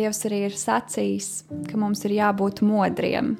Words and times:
Dievs 0.00 0.22
arī 0.24 0.44
ir 0.48 0.54
sacījis, 0.56 1.26
ka 1.68 1.76
mums 1.76 2.00
ir 2.08 2.14
jābūt 2.16 2.62
modriem. 2.64 3.34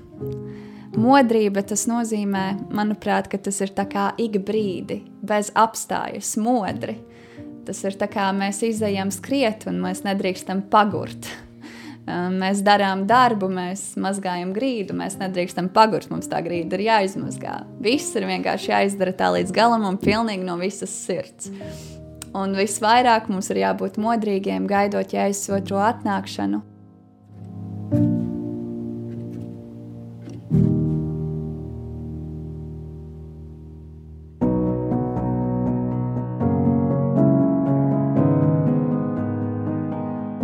Modrība 1.00 1.62
tas 1.64 1.86
nozīmē, 1.88 2.44
manuprāt, 2.74 3.30
ka 3.32 3.38
tas 3.40 3.62
ir 3.64 3.70
tā 3.72 3.86
kā 3.88 4.10
ik 4.20 4.40
brīdi, 4.44 4.98
bez 5.24 5.48
apstājas, 5.56 6.34
modri. 6.36 6.98
Tas 7.64 7.80
ir 7.86 7.96
tā 7.96 8.10
kā 8.10 8.26
mēs 8.36 8.60
izējām 8.66 9.12
skriet 9.14 9.64
un 9.70 9.78
mēs 9.80 10.02
nedrīkstam 10.04 10.66
pagurt. 10.72 11.30
Mēs 12.10 12.60
darām 12.66 13.06
darbu, 13.08 13.48
mēs 13.54 13.94
mazgājam 14.00 14.52
grīdu, 14.56 14.96
mēs 14.98 15.16
nedrīkstam 15.20 15.70
pagurt, 15.72 16.10
mums 16.12 16.28
tā 16.28 16.42
grīda 16.44 16.76
ir 16.76 16.84
jāizmazgā. 16.88 17.54
Viss 17.80 18.18
ir 18.18 18.26
vienkārši 18.28 18.74
jāizdara 18.74 19.14
tā 19.16 19.30
līdz 19.38 19.54
galam 19.56 19.86
un 19.88 20.00
pilnīgi 20.02 20.44
no 20.44 20.58
visas 20.60 20.92
sirds. 21.06 21.52
Un 22.30 22.52
visvairāk 22.54 23.26
mums 23.26 23.50
ir 23.50 23.64
jābūt 23.64 23.96
modrīgiem, 23.98 24.68
gaidot 24.70 25.10
jēzus 25.10 25.50
otro 25.56 25.80
atnākšanu. 25.82 26.62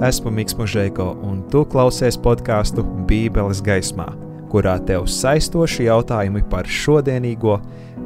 Esmu 0.06 0.30
Mikls 0.34 0.54
Mūžēko, 0.58 1.06
un 1.26 1.38
tu 1.50 1.62
klausies 1.70 2.18
podkāstu 2.22 2.82
Bībeles 3.08 3.62
gaismā, 3.64 4.10
kurā 4.52 4.76
tev 4.86 5.06
saistoši 5.10 5.86
jautājumi 5.86 6.42
par 6.50 6.66
šodienīgo 6.66 7.56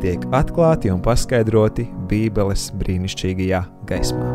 tiek 0.01 0.23
atklāti 0.33 0.89
un 0.93 1.03
paskaidroti 1.05 1.85
Bībeles 2.09 2.71
brīnišķīgajā 2.81 3.61
gaismā. 3.91 4.29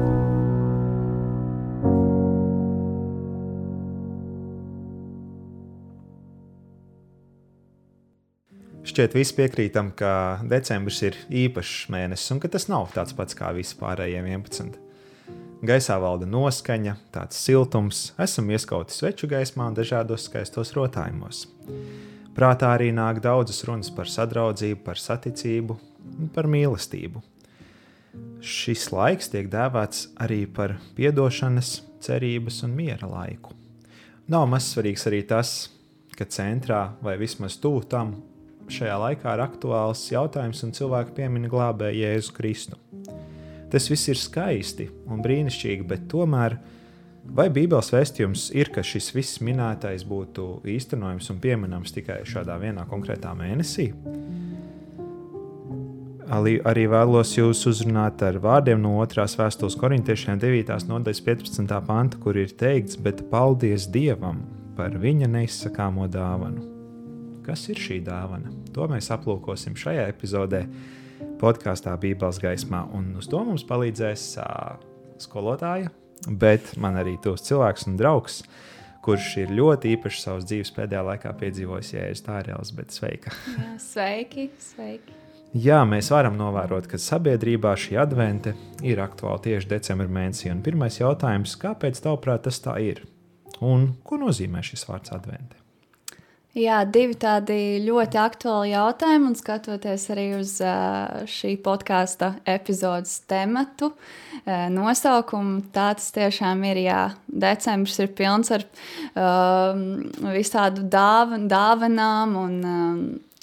Šķiet, 8.85 9.15
visi 9.17 9.33
piekrītam, 9.39 9.89
ka 9.97 10.11
decembris 10.45 11.01
ir 11.03 11.17
īpašs 11.33 11.89
mēnesis 11.91 12.35
un 12.35 12.39
ka 12.43 12.51
tas 12.53 12.69
nav 12.69 12.91
tāds 12.93 13.17
pats 13.17 13.35
kā 13.35 13.49
visi 13.57 13.73
pārējie 13.79 14.21
11. 14.21 14.77
Gaisā 15.65 15.97
valda 15.97 16.29
noskaņa, 16.29 16.93
tāds 17.15 17.41
siltums, 17.41 18.11
esam 18.21 18.53
ieskauti 18.53 18.93
sveču 18.93 19.27
gaismā 19.31 19.71
un 19.71 19.79
dažādos 19.81 20.29
skaistos 20.29 20.75
rotājumos. 20.77 21.47
Prātā 22.35 22.73
arī 22.75 22.89
nāk 22.91 23.21
daudzas 23.23 23.61
runas 23.63 23.91
par 23.95 24.09
sadraudzību, 24.11 24.81
par 24.83 24.99
saticību 24.99 25.77
un 26.19 26.31
par 26.35 26.49
mīlestību. 26.51 27.21
Šis 28.43 28.89
laiks 28.91 29.31
tiek 29.31 29.47
dēvēts 29.51 30.09
arī 30.21 30.43
par 30.51 30.75
atdošanas, 30.95 31.79
cerības 32.05 32.61
un 32.67 32.75
miera 32.75 33.07
laiku. 33.09 33.55
Nav 34.29 34.45
maz 34.51 34.67
svarīgs 34.73 35.07
arī 35.09 35.23
tas, 35.27 35.55
ka 36.15 36.27
centrā 36.29 36.81
vai 37.03 37.15
vismaz 37.21 37.57
tuvu 37.61 37.83
tam 37.89 38.15
šajā 38.71 38.95
laikā 39.01 39.35
ir 39.35 39.43
aktuāls 39.43 40.03
jautājums 40.11 40.63
un 40.65 40.73
cilvēki 40.75 41.15
piemina 41.17 41.49
glābēju 41.51 42.03
Jēzu 42.03 42.35
Kristu. 42.35 42.79
Tas 43.71 43.89
viss 43.91 44.09
ir 44.11 44.19
skaisti 44.19 44.89
un 45.11 45.23
brīnišķīgi, 45.25 45.85
bet 45.87 46.07
tomēr 46.11 46.57
vai 47.25 47.47
Bībeles 47.53 47.91
vēstījums 47.93 48.49
ir, 48.57 48.69
ka 48.73 48.83
šis 48.85 49.11
viss 49.15 49.41
minētais 49.43 50.05
būtu 50.07 50.61
īstenojams 50.69 51.31
un 51.33 51.41
pieminams 51.43 51.95
tikai 51.95 52.21
šādā 52.27 52.57
vienā 52.61 52.85
konkrētā 52.89 53.33
mēnesī? 53.37 53.91
Arī, 56.25 56.55
arī 56.65 56.87
vēlos 56.89 57.35
jūs 57.37 57.59
uzrunāt 57.69 58.23
ar 58.25 58.39
vārdiem 58.41 58.79
no 58.81 58.95
2. 58.97 59.25
vēstules 59.37 59.75
korintiešiem 59.77 60.39
9. 60.41 60.71
nodaļas 60.89 61.21
15. 61.21 61.73
panta, 61.85 62.17
kur 62.21 62.37
ir 62.41 62.49
teikts, 62.57 62.97
bet 62.97 63.21
paldies 63.29 63.85
Dievam 63.93 64.41
par 64.77 64.97
viņa 64.97 65.29
neizsakāmo 65.35 66.07
dāvanu. 66.09 66.65
Kas 67.45 67.67
ir 67.69 67.77
šī 67.77 67.99
dāvana? 68.07 68.49
To 68.73 68.87
mēs 68.89 69.11
aplūkosim 69.13 69.77
šajā 69.77 70.07
epizodē 70.09 70.63
podkāstā 71.41 71.93
Bībeles 72.01 72.41
gaismā. 72.41 72.81
Un 72.97 73.13
uz 73.19 73.29
to 73.29 73.43
mums 73.45 73.65
palīdzēs 73.69 74.25
uh, 74.41 74.81
skolotāja, 75.21 75.93
bet 76.27 76.75
man 76.81 76.99
arī 77.01 77.17
tos 77.21 77.45
cilvēks 77.47 77.89
un 77.89 77.99
draugs, 77.99 78.41
kurš 79.05 79.27
ir 79.43 79.53
ļoti 79.53 79.93
īpaši 79.95 80.21
savas 80.21 80.47
dzīves 80.49 80.73
pēdējā 80.75 81.03
laikā 81.11 81.33
piedzīvojis 81.41 82.25
tā 82.25 82.39
ir 82.41 82.55
Elizabete. 82.55 82.97
Sveika! 82.97 83.35
Jā, 83.53 83.75
sveiki! 83.81 84.49
sveiki. 84.61 85.19
Jā, 85.55 85.77
mēs 85.87 86.09
varam 86.11 86.35
novērot, 86.35 86.87
ka 86.91 86.97
sabiedrībā 86.99 87.71
šī 87.79 87.95
advente 88.01 88.51
ir 88.83 88.99
aktuāla 88.99 89.39
tieši 89.45 89.69
decembra 89.71 90.09
mēnesī. 90.11 90.49
Un 90.51 90.63
pirmais 90.65 90.97
jautājums, 90.99 91.53
kāpēc 91.61 92.01
tavuprāt 92.03 92.43
tas 92.49 92.59
tā 92.59 92.75
ir? 92.83 93.05
Un 93.63 93.93
ko 94.03 94.19
nozīmē 94.19 94.65
šis 94.65 94.83
vārds 94.89 95.13
advente? 95.15 95.64
Jā, 96.55 96.77
divi 96.87 97.17
tādi 97.19 97.81
ļoti 97.83 98.15
aktuāli 98.15 98.69
jautājumi, 98.71 99.25
un 99.27 99.33
skatoties 99.35 100.05
arī 100.13 100.23
uz 100.37 100.53
šī 101.27 101.49
podkāstu 101.65 102.29
epizodes 102.47 103.17
tematu, 103.27 103.89
nosaukumu, 104.71 105.65
tā 105.75 105.89
tas 105.99 106.07
tiešām 106.15 106.63
ir. 106.69 106.79
Jā, 106.85 107.01
decembris 107.27 107.99
ir 107.99 108.13
pilns 108.15 108.53
ar 108.55 108.63
visādu 110.37 110.87
dāvan, 110.95 111.49
dāvanām 111.51 112.39
un, 112.45 112.57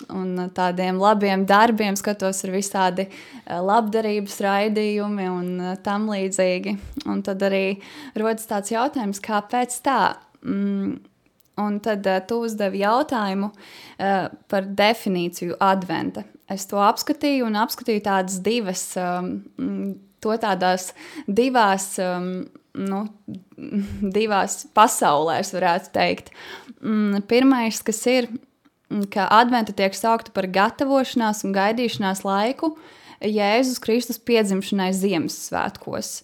un 0.08 0.32
tādiem 0.56 1.04
labiem 1.04 1.44
darbiem. 1.44 2.00
Skatos, 2.00 2.40
ir 2.48 2.56
visādi 2.56 3.10
labdarības 3.44 4.40
raidījumi 4.48 5.30
un 5.36 5.54
tam 5.84 6.08
līdzīgi. 6.16 6.78
Un 7.12 7.20
tad 7.28 7.44
arī 7.44 7.66
rodas 8.16 8.48
tāds 8.48 8.72
jautājums, 8.72 9.20
kāpēc 9.20 9.82
tā? 9.84 10.02
Mm, 10.48 11.11
Un 11.60 11.80
tad 11.84 12.06
uh, 12.08 12.20
tu 12.24 12.40
uzdevi 12.46 12.80
jautājumu 12.80 13.50
uh, 13.52 14.30
par 14.48 14.68
definīciju 14.78 15.58
adventa. 15.60 16.24
Es 16.52 16.64
to 16.70 16.80
apskatīju 16.80 17.46
un 17.48 17.58
apskatīju 17.60 18.04
tādas 18.06 18.38
divas, 18.44 18.86
um, 19.00 19.92
to 20.22 20.36
tādās 20.40 20.90
divās, 21.28 21.90
um, 22.00 22.30
nu, 22.78 23.02
divās 24.16 24.62
pasaulēs, 24.76 25.52
varētu 25.56 25.92
teikt. 25.96 26.32
Um, 26.80 27.20
pirmais, 27.28 27.82
kas 27.84 28.00
ir, 28.08 28.30
ka 29.12 29.28
adventa 29.32 29.76
tiek 29.76 29.94
saukta 29.96 30.32
par 30.34 30.48
gatavošanās 30.52 31.44
un 31.46 31.54
gaidīšanās 31.56 32.24
laiku 32.28 32.74
Jēzus 33.22 33.78
Kristus 33.82 34.18
piedzimšanai 34.18 34.90
Ziemassvētkos. 34.96 36.22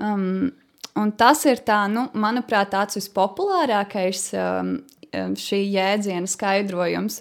Um, 0.00 0.50
Un 0.98 1.12
tas 1.14 1.44
ir 1.46 1.62
tā, 1.66 1.84
nu, 1.92 2.08
manuprāt, 2.18 2.72
tāds 2.74 2.98
vispopulārākais 2.98 4.24
um, 4.34 4.74
um 5.14 5.36
šī 5.38 5.62
jēdziena 5.70 6.30
skaidrojums. 6.30 7.20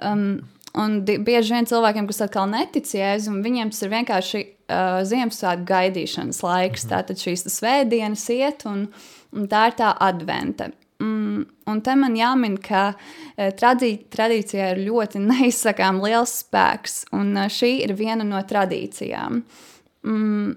Um, 0.00 0.42
un 0.78 1.00
bieži 1.04 1.56
vien 1.56 1.68
cilvēkiem, 1.68 2.08
kas 2.08 2.22
atkal 2.26 2.48
netic 2.50 2.88
jēzum, 2.96 3.42
viņiem 3.44 3.72
tas 3.72 3.82
ir 3.84 3.92
vienkārši 3.92 4.42
uh, 4.42 5.00
Ziemassvētku 5.08 5.68
gaidīšanas 5.68 6.40
laiks. 6.46 6.86
Mhm. 6.86 6.92
Tātad 6.94 7.24
šīs 7.24 7.46
svētdienas 7.52 8.28
iet, 8.34 8.64
un, 8.70 8.86
un 9.36 9.50
tā 9.50 9.66
ir 9.70 9.76
tā 9.82 9.92
advente. 10.08 10.72
Mm, 11.02 11.46
un 11.66 11.80
te 11.82 11.94
man 11.98 12.14
jāmin, 12.14 12.56
ka 12.62 12.92
uh, 12.94 13.48
tradī, 13.58 13.96
tradīcijā 14.12 14.72
ir 14.74 14.84
ļoti 14.86 15.22
neizsakām 15.30 16.00
liels 16.04 16.38
spēks, 16.44 17.02
un 17.16 17.34
uh, 17.36 17.48
šī 17.50 17.74
ir 17.86 17.96
viena 17.98 18.26
no 18.26 18.40
tradīcijām. 18.40 19.42
Mm, 20.06 20.52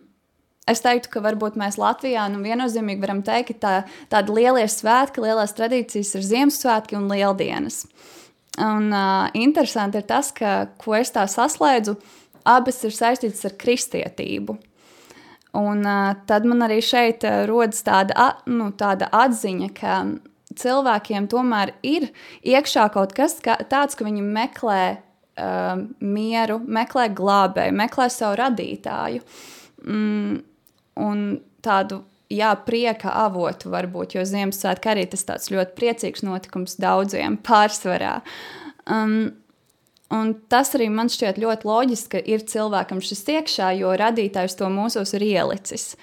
Es 0.65 0.81
teiktu, 0.81 1.11
ka 1.13 1.21
varbūt 1.21 1.59
mēs 1.61 1.77
Latvijā 1.77 2.23
nu, 2.33 2.39
viennozīmīgi 2.41 3.03
varam 3.03 3.21
teikt, 3.25 3.53
ka 3.53 3.61
tā, 3.61 3.73
tādi 4.09 4.33
lielie 4.33 4.65
svētki, 4.65 5.21
lielās 5.21 5.53
tradīcijas 5.53 6.15
ir 6.17 6.25
Ziemassvētki 6.25 6.97
un 6.97 7.05
Lieldienas. 7.11 7.83
Un 8.61 8.87
uh, 8.89 9.27
interesanti 9.37 9.99
ir 10.01 10.07
tas, 10.09 10.31
ka, 10.33 10.71
ko 10.81 10.95
es 10.97 11.13
tā 11.13 11.27
saslēdzu, 11.29 11.93
abas 12.49 12.81
ir 12.87 12.95
saistītas 12.95 13.45
ar 13.45 13.53
kristietību. 13.61 14.55
Un 15.55 15.85
uh, 15.85 16.15
tad 16.25 16.47
man 16.49 16.65
arī 16.65 16.79
šeit 16.83 17.27
rodas 17.45 17.85
tāda, 17.85 18.31
nu, 18.49 18.71
tāda 18.73 19.11
atziņa, 19.13 19.69
ka 19.77 19.99
cilvēkiem 20.57 21.29
tomēr 21.29 21.75
ir 21.85 22.09
iekšā 22.41 22.87
kaut 22.95 23.13
kas 23.13 23.37
kā, 23.43 23.59
tāds, 23.69 23.93
ka 23.93 24.07
viņi 24.07 24.25
meklē 24.25 24.81
uh, 24.95 25.85
mieru, 26.01 26.57
meklē 26.65 27.11
glābēju, 27.13 27.77
meklē 27.83 28.09
savu 28.09 28.39
radītāju. 28.41 29.23
Mm, 29.85 30.41
un 30.99 31.39
tādu 31.65 32.03
jā, 32.31 32.51
prieka 32.65 33.13
avotu 33.25 33.71
varbūt, 33.73 34.17
jo 34.17 34.25
Ziemassvētka 34.27 34.93
arī 34.93 35.07
tas 35.11 35.25
tāds 35.27 35.51
ļoti 35.53 35.75
priecīgs 35.77 36.25
notikums 36.25 36.77
daudziem 36.81 37.39
pārsvarā. 37.47 38.19
Um, 38.85 39.33
un 40.13 40.35
tas 40.51 40.75
arī 40.77 40.91
man 40.93 41.11
šķiet 41.11 41.41
ļoti 41.41 41.67
loģiski, 41.69 42.13
ka 42.15 42.23
ir 42.35 42.45
cilvēkam 42.47 43.03
šis 43.03 43.25
iekšā, 43.39 43.73
jo 43.81 43.91
radītājs 43.97 44.57
to 44.59 44.71
mūsos 44.71 45.15
ir 45.17 45.25
ielicis. 45.25 45.93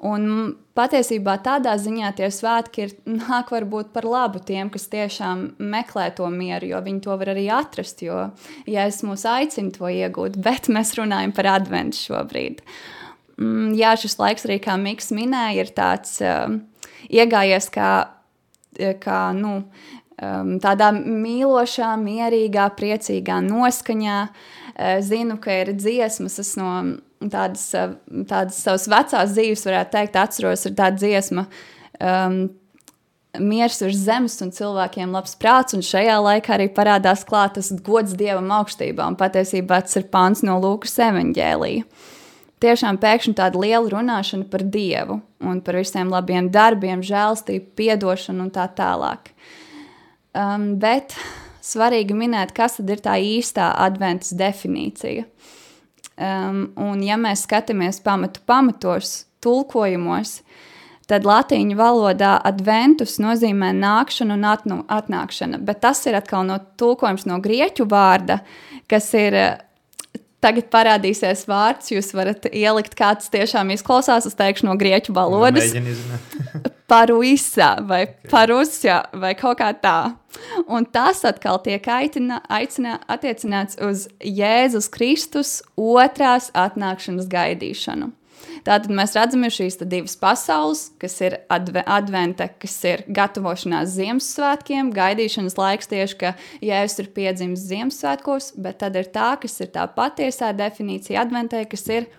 Un 0.00 0.54
patiesībā 0.72 1.34
tādā 1.44 1.74
ziņā 1.76 2.14
tie 2.16 2.30
svētki 2.32 2.86
ir 2.86 2.92
nāk 3.04 3.50
varbūt 3.52 3.90
par 3.92 4.06
labu 4.08 4.40
tiem, 4.40 4.70
kas 4.72 4.86
tiešām 4.88 5.42
meklē 5.60 6.06
to 6.16 6.30
mieru, 6.32 6.70
jo 6.70 6.80
viņi 6.86 7.02
to 7.04 7.18
var 7.20 7.34
arī 7.34 7.50
atrast, 7.52 8.00
jo, 8.00 8.30
ja 8.64 8.86
es 8.88 9.02
mūs 9.04 9.26
aicinu 9.28 9.74
to 9.76 9.90
iegūt, 9.92 10.40
bet 10.40 10.70
mēs 10.72 10.94
runājam 10.96 11.36
par 11.36 11.50
adventu 11.58 12.00
šobrīd. 12.00 12.64
Uh, 12.64 12.99
mm, 13.40 13.74
jā, 13.80 13.96
šis 13.98 14.18
laiks 14.20 14.46
arī, 14.46 14.60
kā 14.62 14.76
Mikls 14.80 15.10
minēja, 15.16 15.64
ir 15.64 15.74
tāds 15.76 16.18
uh, 16.22 16.58
iegājies 17.08 17.72
kā 17.74 17.92
kā 19.00 19.32
nu, 19.36 19.56
um, 20.22 20.54
tādā 20.62 20.90
mīlošā, 20.94 21.94
mierīgā, 22.00 22.70
priecīgā 22.78 23.40
noskaņā. 23.46 24.20
Uh, 24.30 25.00
zinu, 25.04 25.36
ka 25.42 25.60
ir 25.64 25.74
dziesmas, 25.76 26.38
es 26.40 26.54
no 26.56 26.70
tādas, 27.20 27.66
tādas 28.30 28.62
savas 28.62 28.86
vecās 28.88 29.34
dzīves, 29.34 29.66
varētu 29.66 29.92
teikt, 29.96 30.16
atceros, 30.16 30.64
ir 30.66 30.78
tāda 30.78 31.00
dziesma. 31.00 31.46
Um, 32.00 32.42
Mieres 33.38 33.76
virs 33.78 34.00
zemes 34.02 34.40
un 34.42 34.48
cilvēkiem 34.50 35.12
labs 35.14 35.36
prāts, 35.38 35.76
un 35.76 35.84
šajā 35.86 36.16
laikā 36.18 36.56
arī 36.56 36.64
parādās 36.74 37.20
klāt 37.22 37.52
tas 37.54 37.68
gods 37.86 38.16
dievam 38.18 38.48
augstībā. 38.56 39.06
Un 39.06 39.14
patiesībā 39.14 39.78
tas 39.84 40.00
ir 40.00 40.08
pāns 40.10 40.42
no 40.42 40.56
Lūkas 40.58 40.96
evanģēlija. 41.06 41.84
Tiešām 42.60 42.98
pēkšņi 43.00 43.34
tāda 43.38 43.60
liela 43.60 43.88
runāšana 43.88 44.44
par 44.52 44.66
dievu 44.68 45.20
un 45.40 45.60
par 45.64 45.78
visiem 45.80 46.10
labiem 46.12 46.50
darbiem, 46.52 47.00
žēlstību, 47.00 47.70
piedošanu 47.78 48.44
un 48.44 48.50
tā 48.52 48.66
tālāk. 48.76 49.30
Um, 50.36 50.74
bet 50.82 51.16
svarīgi 51.64 52.16
minēt, 52.16 52.52
kas 52.56 52.76
tad 52.76 52.92
ir 52.92 53.00
tā 53.04 53.16
īstā 53.16 53.70
adventas 53.80 54.34
definīcija. 54.36 55.24
Um, 56.20 56.66
un 56.76 57.00
ja 57.00 57.16
mēs 57.16 57.46
skatāmies 57.46 58.02
pamatu 58.04 58.42
pamatos, 58.44 59.22
tulkojumos, 59.40 60.40
tad 61.08 61.24
latīņu 61.24 61.78
valodā 61.78 62.34
adventus 62.44 63.16
nozīmē 63.22 63.72
nākšanu 63.78 64.36
un 64.36 64.46
atnu, 64.46 64.78
atnākšana, 64.92 65.62
bet 65.64 65.80
tas 65.86 66.04
ir 66.06 66.20
atkal 66.20 66.44
no 66.46 66.60
tulkojums 66.76 67.24
no 67.24 67.40
grieķu 67.42 67.88
vārda, 67.88 68.42
kas 68.90 69.08
ir 69.16 69.40
Tagad 70.40 70.70
parādīsies 70.72 71.44
vārds, 71.48 71.90
jūs 71.92 72.14
varat 72.16 72.46
ielikt, 72.48 72.94
kāds 72.96 73.28
tiešām 73.32 73.74
izklausās. 73.74 74.24
Es 74.28 74.38
teikšu 74.38 74.70
no 74.70 74.76
grieķu 74.80 75.12
valodas. 75.16 75.74
Paruisa 76.90 77.74
vai 77.86 78.00
okay. 78.06 78.30
parusja 78.32 79.02
vai 79.12 79.34
kaut 79.38 79.60
kā 79.60 79.68
tā. 79.78 79.98
Un 80.66 80.88
tas 80.88 81.20
atkal 81.28 81.60
tiek 81.62 81.84
aitina, 81.92 82.40
aicinā, 82.50 82.96
attiecināts 83.10 83.78
uz 83.84 84.08
Jēzus 84.24 84.88
Kristus 84.90 85.60
otrās 85.78 86.48
atnākšanas 86.56 87.28
gaidīšanu. 87.30 88.10
Tātad 88.66 88.90
mēs 88.94 89.14
redzam 89.16 89.46
šīs 89.50 89.78
divas 89.82 90.16
pasaules, 90.20 90.86
kas 91.00 91.16
ir 91.24 91.38
adve, 91.52 91.82
advente, 91.86 92.48
kas 92.60 92.76
ir 92.88 93.04
gatavošanās 93.08 93.94
Ziemassvētkiem, 93.96 94.92
gaidīšanas 94.96 95.56
laiks 95.60 95.90
tieši, 95.90 96.18
ka 96.20 96.34
Jēzus 96.64 97.04
ir 97.04 97.12
piedzimis 97.16 97.64
Ziemassvētkos, 97.70 98.52
bet 98.60 98.80
tad 98.84 98.98
ir 99.00 99.08
tā, 99.14 99.32
kas 99.40 99.56
ir 99.64 99.72
tā 99.74 99.86
patiesā 99.94 100.52
definīcija 100.56 101.24
adventē, 101.24 101.64
kas 101.70 101.86
ir 101.90 102.10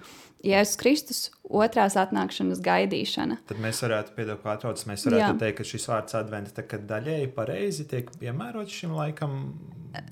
Jēzus 0.42 0.80
Kristus 0.80 1.20
otrās 1.46 1.98
atnākšanas 2.00 2.62
gaidīšana. 2.66 3.38
Tad 3.50 3.60
mēs 3.62 3.82
varētu, 3.84 4.16
piedot 4.16 4.42
pārtrauc, 4.42 4.82
mēs 4.90 5.06
varētu 5.06 5.28
Jā. 5.28 5.36
teikt, 5.44 5.60
ka 5.60 5.68
šis 5.68 5.86
vārds 5.92 6.18
adventa 6.18 6.64
daļēji 6.66 7.30
pareizi 7.36 7.86
tiek 7.92 8.10
piemērots 8.22 8.80
šim 8.82 8.96
laikam? 8.98 9.38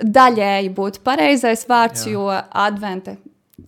Daļēji 0.03 0.73
būtu 0.77 1.01
pareizais 1.05 1.65
vārds, 1.69 2.05
Jā. 2.05 2.13
jo 2.13 2.27
adventa 2.35 3.15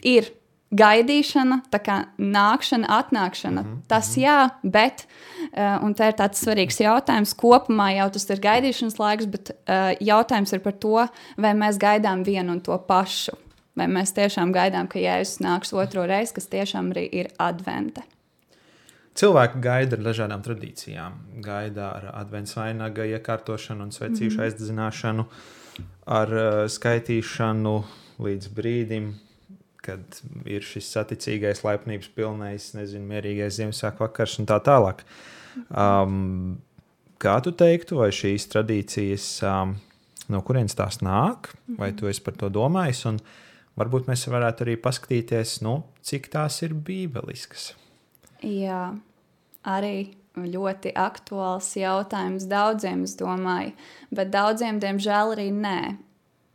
ir 0.05 0.29
gaidīšana, 0.71 1.57
tā 1.71 1.79
kā 1.83 1.97
nākšana, 2.17 2.87
atnākšana. 2.87 3.61
Mm 3.61 3.67
-hmm. 3.67 3.81
Tas 3.87 4.15
mhm. 4.15 4.21
jā, 4.23 4.49
bet, 4.63 5.07
uh, 5.51 5.83
un 5.83 5.95
tā 5.95 6.07
ir 6.07 6.13
tāds 6.13 6.43
svarīgs 6.43 6.79
jautājums, 6.79 7.35
kopumā 7.35 7.95
jau 7.95 8.09
tas 8.09 8.29
ir 8.29 8.39
gaidīšanas 8.39 8.99
laiks, 8.99 9.25
bet 9.25 9.51
uh, 9.51 9.91
jautājums 9.99 10.53
ir 10.53 10.59
par 10.59 10.73
to, 10.73 11.07
vai 11.37 11.53
mēs 11.53 11.77
gaidām 11.77 12.23
vienu 12.23 12.51
un 12.51 12.61
to 12.61 12.77
pašu. 12.77 13.31
Vai 13.75 13.87
mēs 13.87 14.11
tiešām 14.11 14.51
gaidām, 14.51 14.87
ka 14.87 14.99
Jēzus 14.99 15.39
nāks 15.39 15.73
otro 15.73 16.05
reizi, 16.05 16.33
kas 16.33 16.47
tiešām 16.47 16.91
arī 16.91 17.09
ir 17.11 17.27
advente. 17.39 18.01
Cilvēki 19.15 19.61
gaida 19.61 19.97
ar 19.97 20.03
dažādām 20.03 20.43
tradīcijām. 20.43 21.13
Gaida 21.43 21.89
ar 21.95 22.11
adventu 22.13 22.51
vainaga 22.55 23.03
iekārtošanu 23.03 23.83
un 23.83 23.91
svecīšu 23.91 24.35
mm 24.35 24.39
-hmm. 24.39 24.43
aizdedzināšanu, 24.43 25.25
ar 26.05 26.33
uh, 26.33 26.67
skaitīšanu 26.67 27.83
līdz 28.19 28.47
brīdim, 28.47 29.13
kad 29.85 30.21
ir 30.49 30.65
šis 30.65 30.89
saticīgais, 30.93 31.63
laipnības 31.65 32.11
pilnais, 32.15 32.71
nezinu, 32.77 33.07
mierīgais 33.09 33.57
Ziemassvētku 33.57 34.05
vakars 34.05 34.37
un 34.41 34.49
tā 34.49 34.59
tālāk. 34.63 35.03
Um, 35.69 36.59
kā 37.21 37.37
tu 37.43 37.53
teiktu, 37.57 37.99
vai 38.01 38.11
šīs 38.15 38.47
tradīcijas, 38.53 39.27
um, 39.47 39.75
no 40.31 40.41
kurienes 40.45 40.77
tās 40.77 41.01
nāk, 41.05 41.51
vai 41.79 41.91
tu 41.97 42.09
esi 42.11 42.23
par 42.25 42.37
to 42.39 42.51
domājis? 42.53 43.03
Un 43.09 43.19
varbūt 43.79 44.09
mēs 44.11 44.27
varētu 44.31 44.67
arī 44.67 44.77
paskatīties, 44.81 45.59
nu, 45.65 45.81
cik 46.05 46.31
tās 46.33 46.61
ir 46.65 46.77
bībeliskas. 46.77 47.71
Jā, 48.45 48.91
arī 49.67 50.13
ļoti 50.37 50.93
aktuāls 50.97 51.73
jautājums 51.75 52.47
daudziem, 52.49 53.03
es 53.09 53.17
domāju, 53.19 53.73
bet 54.15 54.31
daudziem, 54.33 54.79
diemžēl, 54.81 55.35
arī 55.35 55.49
nē 55.53 55.77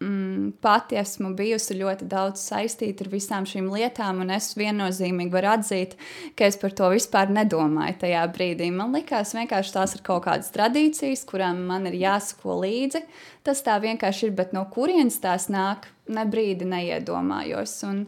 mm, 0.01 0.51
pati 0.61 0.99
esmu 1.01 1.33
bijusi 1.37 1.77
ļoti 1.79 2.09
daudz 2.11 2.43
saistīta 2.49 3.05
ar 3.05 3.11
visām 3.13 3.47
šīm 3.49 3.69
lietām, 3.73 4.21
un 4.25 4.33
es 4.35 4.53
viennozīmīgi 4.59 5.33
varu 5.33 5.53
atzīt, 5.55 5.97
ka 6.39 6.49
es 6.49 6.59
par 6.61 6.75
to 6.77 6.91
vispār 6.93 7.33
nedomāju 7.33 7.99
tajā 8.05 8.25
brīdī. 8.35 8.71
Man 8.75 8.97
liekas, 8.97 9.35
vienkārši 9.37 9.77
tās 9.77 9.97
ir 9.97 10.05
kaut 10.07 10.27
kādas 10.29 10.53
tradīcijas, 10.55 11.27
kurām 11.29 11.65
man 11.71 11.89
ir 11.91 11.99
jāsako 12.01 12.61
līdzi. 12.65 13.05
Tas 13.47 13.63
tā 13.67 13.79
vienkārši 13.83 14.29
ir, 14.29 14.35
bet 14.39 14.57
no 14.57 14.67
kurienes 14.73 15.21
tās 15.23 15.49
nāk, 15.53 15.89
ne 16.11 16.27
brīdi 16.29 16.69
neiedomājos. 16.69 17.79
Un, 17.89 18.05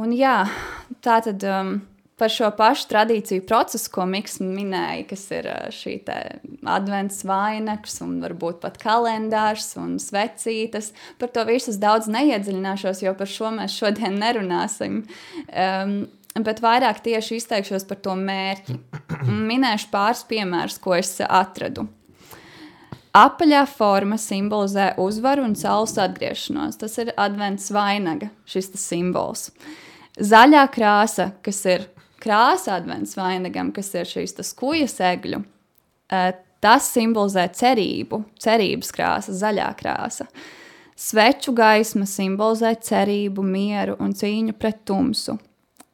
un 0.00 0.14
jā, 0.14 0.38
tā 1.04 1.20
tad. 1.24 1.48
Um, 1.48 1.76
par 2.20 2.30
šo 2.30 2.50
pašu 2.54 2.88
tradīciju 2.92 3.42
procesu, 3.48 3.90
ko 3.94 4.06
Mikls 4.06 4.38
minēja, 4.42 5.06
kas 5.10 5.24
ir 5.34 5.48
šī 5.74 5.96
advents 6.70 7.24
vainags 7.26 7.98
un 8.04 8.20
varbūt 8.22 8.60
pat 8.62 8.78
kalendārs 8.82 9.72
un 9.80 9.96
svecītes. 10.02 10.92
Par 11.18 11.32
to 11.34 11.46
visu 11.48 11.72
es 11.74 11.80
daudz 11.82 12.10
neiedziļināšos, 12.12 13.02
jo 13.02 13.14
par 13.18 13.30
šo 13.30 13.50
mēs 13.56 13.74
šodien 13.74 14.20
nerunāsim. 14.22 15.02
Um, 15.50 15.96
bet 16.42 16.62
vairāk 16.62 17.02
tieši 17.04 17.38
izteikšos 17.38 17.86
par 17.88 18.00
to 18.02 18.14
mērķi. 18.18 18.78
Minēšu 19.50 19.90
pāris 19.92 20.24
piemērus, 20.30 20.80
ko 20.82 20.96
es 20.98 21.16
atradu. 21.26 21.86
Apaļā 23.14 23.60
forma 23.70 24.16
simbolizē 24.18 24.96
uzvaru 24.98 25.44
un 25.46 25.54
saules 25.54 25.94
atgriešanos. 26.02 26.80
Tas 26.80 26.98
ir 26.98 27.12
advents 27.14 27.68
vainaga, 27.74 28.32
šis 28.50 28.72
simbols. 28.82 29.52
Zaļā 30.18 30.64
krāsa, 30.74 31.30
kas 31.42 31.60
ir 31.70 31.86
krāsa 32.24 32.78
advents 32.78 33.14
vainagam, 33.18 33.70
kas 33.74 33.92
ir 33.94 34.08
šīs 34.08 34.36
skujas 34.48 34.96
egļu, 35.04 35.42
tas 36.64 36.90
simbolizē 36.94 37.46
cerību, 37.52 38.22
cerības 38.40 38.92
krāsa, 38.96 39.34
zaļā 39.36 39.70
krāsa. 39.78 40.28
Sveču 40.96 41.52
gaisma 41.56 42.06
simbolizē 42.06 42.72
cerību, 42.86 43.42
mieru 43.42 43.98
un 44.00 44.14
cīņu 44.14 44.54
pret 44.56 44.84
tumsu. 44.86 45.36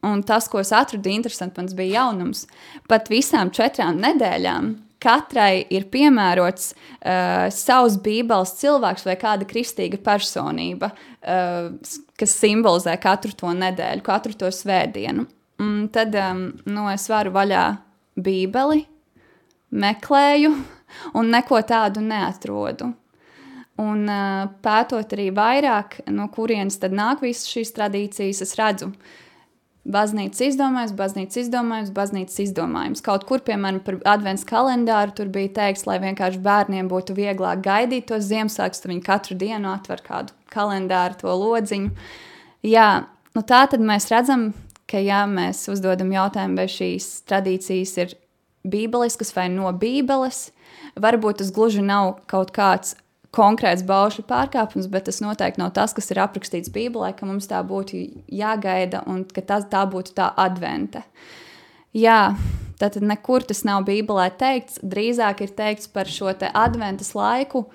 Un 0.06 0.22
tas, 0.24 0.46
ko 0.48 0.60
es 0.60 0.70
atradu 0.72 1.10
interesanti, 1.12 1.64
bija 1.76 2.04
jaunums. 2.04 2.46
Pat 2.88 3.10
visām 3.12 3.50
četrām 3.52 3.98
nedēļām 4.00 4.70
katrai 5.00 5.64
ir 5.72 5.88
piemērots 5.92 6.70
uh, 6.72 7.48
savs 7.52 7.96
bībeles 8.04 8.54
cilvēks 8.60 9.06
vai 9.08 9.16
kāda 9.20 9.48
kristīga 9.48 10.00
personība, 10.04 10.92
uh, 10.92 11.72
kas 12.20 12.36
simbolizē 12.36 12.96
katru 13.00 13.32
to 13.36 13.52
nedēļu, 13.56 14.04
katru 14.04 14.36
to 14.40 14.52
svētdienu. 14.52 15.26
Un 15.60 15.88
tad 15.92 16.14
um, 16.16 16.46
nu, 16.72 16.86
es 16.88 17.04
varu 17.10 17.34
vaļā 17.34 17.64
Bībeli, 18.20 18.84
meklēju, 19.70 20.54
un 21.18 21.32
neko 21.34 21.60
tādu 21.68 22.02
neatrodu. 22.04 22.94
Un 23.80 24.04
uh, 24.12 24.48
pētot 24.64 25.12
arī 25.16 25.30
vairāk, 25.32 26.02
no 26.12 26.28
kurienes 26.32 26.76
tad 26.80 26.92
nāk 26.96 27.22
visas 27.24 27.48
šīs 27.48 27.72
tradīcijas, 27.76 28.42
es 28.44 28.56
redzu, 28.58 28.90
baznīcas 29.88 30.42
izdomājums, 30.50 30.92
baznīcas 30.96 31.40
izdomājums, 31.44 31.92
baznīcas 31.96 32.40
izdomājums. 32.44 33.04
Kaut 33.04 33.24
kur, 33.28 33.40
piemēram, 33.44 33.80
par 33.84 33.96
adventu 34.14 34.48
kalendāru 34.48 35.14
tur 35.16 35.30
bija 35.32 35.52
teikts, 35.62 35.86
lai 35.88 35.96
vienkārši 36.02 36.42
bērniem 36.44 36.90
būtu 36.90 37.16
vieglāk 37.16 37.62
gaidīt 37.64 38.10
tos 38.10 38.28
Ziemassvētkus, 38.28 38.82
tad 38.82 38.92
viņi 38.92 39.06
katru 39.06 39.38
dienu 39.40 39.72
atver 39.72 40.04
kādu 40.04 40.36
kalendāru, 40.52 41.16
to 41.22 41.36
lodziņu. 41.44 41.94
Jā, 42.68 42.88
nu 43.36 43.44
tā 43.48 43.62
tad 43.72 43.80
mēs 43.80 44.10
redzam, 44.12 44.50
ka, 44.90 45.00
ja 45.02 45.22
mēs 45.30 45.62
uzdodam 45.70 46.10
jautājumu, 46.14 46.58
vai 46.58 46.66
šīs 46.70 47.12
tradīcijas 47.30 47.94
ir 48.02 48.16
bībeliskas 48.66 49.32
vai 49.36 49.48
no 49.52 49.70
Bībeles, 49.72 50.50
varbūt 51.00 51.40
tas 51.40 51.52
gluži 51.54 51.84
nav 51.84 52.18
kaut 52.30 52.52
kāds 52.56 52.96
konkrēts 53.34 53.84
baušļu 53.86 54.24
pārkāpums, 54.26 54.88
bet 54.90 55.06
tas 55.06 55.20
noteikti 55.22 55.62
nav 55.62 55.72
tas, 55.76 55.94
kas 55.94 56.10
ir 56.10 56.20
aprakstīts 56.22 56.72
Bībelē, 56.74 57.12
ka 57.16 57.28
mums 57.28 57.46
tā 57.50 57.62
būtu 57.66 58.02
jāgaida 58.26 59.04
un 59.10 59.22
ka 59.24 59.44
tas, 59.46 59.68
tā 59.70 59.84
būtu 59.90 60.16
tā 60.18 60.32
advente. 60.36 61.04
Jā, 61.94 62.34
tātad 62.80 63.06
nekur 63.06 63.46
tas 63.46 63.62
nav 63.66 63.84
Bībelē 63.86 64.28
teikts, 64.40 64.80
drīzāk 64.82 65.44
ir 65.46 65.54
teikts 65.54 65.90
par 65.90 66.10
šo 66.10 66.34
te 66.38 66.50
adventas 66.50 67.14
laiku, 67.14 67.68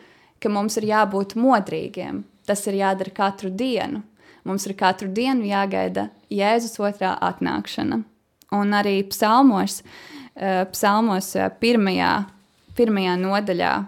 ka 0.44 0.52
mums 0.52 0.76
ir 0.80 0.90
jābūt 0.92 1.38
modrīgiem. 1.40 2.24
Tas 2.46 2.62
ir 2.70 2.78
jādara 2.78 3.16
katru 3.16 3.50
dienu. 3.50 4.04
Mums 4.46 4.68
ir 4.70 4.76
katru 4.78 5.10
dienu 5.10 5.48
jāgaida 5.50 6.10
Jēzus 6.30 6.78
otrā 6.80 7.16
atnākšana. 7.26 8.04
Un 8.56 8.78
arī 8.78 9.00
psalmos, 9.10 9.82
eh, 10.36 10.64
psalmos 10.72 11.34
eh, 11.36 11.50
pirmajā 11.50 12.14
pirmajā 12.76 13.16
nodaļā 13.22 13.74
uh, 13.80 13.88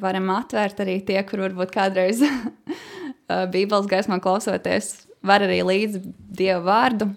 varam 0.00 0.30
atvērt 0.36 0.82
arī 0.84 0.98
tie, 1.06 1.18
kur 1.26 1.44
varbūt 1.46 1.74
kādreiz 1.74 2.22
Bībeles 3.52 3.88
gaismā 3.88 4.20
klausoties, 4.22 5.06
var 5.24 5.44
arī 5.46 5.62
līdzi 5.64 6.02
Dievu 6.36 6.66
vārdu. 6.66 7.08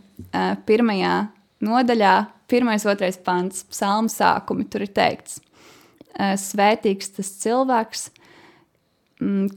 Pirmajā 0.66 1.16
nodaļā, 1.68 2.14
pirmais, 2.48 2.86
otrais 2.88 3.18
pants, 3.20 3.66
psalmu 3.68 4.10
sākumi, 4.10 4.64
tur 4.72 4.86
ir 4.86 4.94
teikts, 4.96 5.42
svētīgs 6.16 7.12
tas 7.18 7.34
cilvēks, 7.44 8.08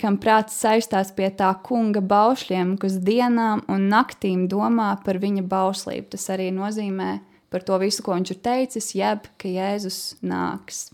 kam 0.01 0.17
prāts 0.21 0.57
saistās 0.57 1.11
pie 1.13 1.29
tā 1.37 1.51
kunga 1.65 2.01
baušļiem, 2.01 2.77
kas 2.81 2.97
dienām 3.05 3.65
un 3.69 3.89
naktīm 3.93 4.47
domā 4.49 4.95
par 5.05 5.21
viņa 5.21 5.45
bauslību. 5.49 6.09
Tas 6.15 6.31
arī 6.33 6.49
nozīmē 6.57 7.19
par 7.53 7.67
to 7.67 7.77
visu, 7.83 8.05
ko 8.07 8.17
viņš 8.17 8.33
ir 8.33 8.41
teicis, 8.45 8.95
jeb 8.97 9.29
ka 9.41 9.51
Jēzus 9.51 10.01
nāks. 10.25 10.89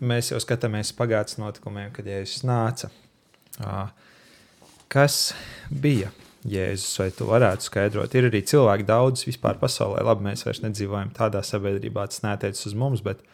Mēs 0.00 0.30
jau 0.32 0.40
skatāmies 0.40 0.92
pagātnes 0.96 1.40
notikumiem, 1.40 1.90
kad 1.92 2.08
Jēzus 2.08 2.44
nāca. 2.48 2.90
Kas 4.92 5.34
bija 5.68 6.12
Jēzus, 6.46 6.92
vai 7.00 7.10
tu 7.16 7.28
varētu 7.28 7.68
skaidrot? 7.68 8.16
Ir 8.16 8.28
arī 8.28 8.42
cilvēki 8.48 8.86
daudz 8.88 9.24
vispār 9.26 9.58
pasaulē. 9.60 10.04
Labi, 10.06 10.28
mēs 10.28 10.44
vairs 10.46 10.62
nedzīvojam 10.64 11.12
tādā 11.16 11.42
sabiedrībā, 11.44 12.06
tas 12.08 12.22
neatiecas 12.24 12.68
uz 12.68 12.76
mums, 12.78 13.02
bet 13.04 13.24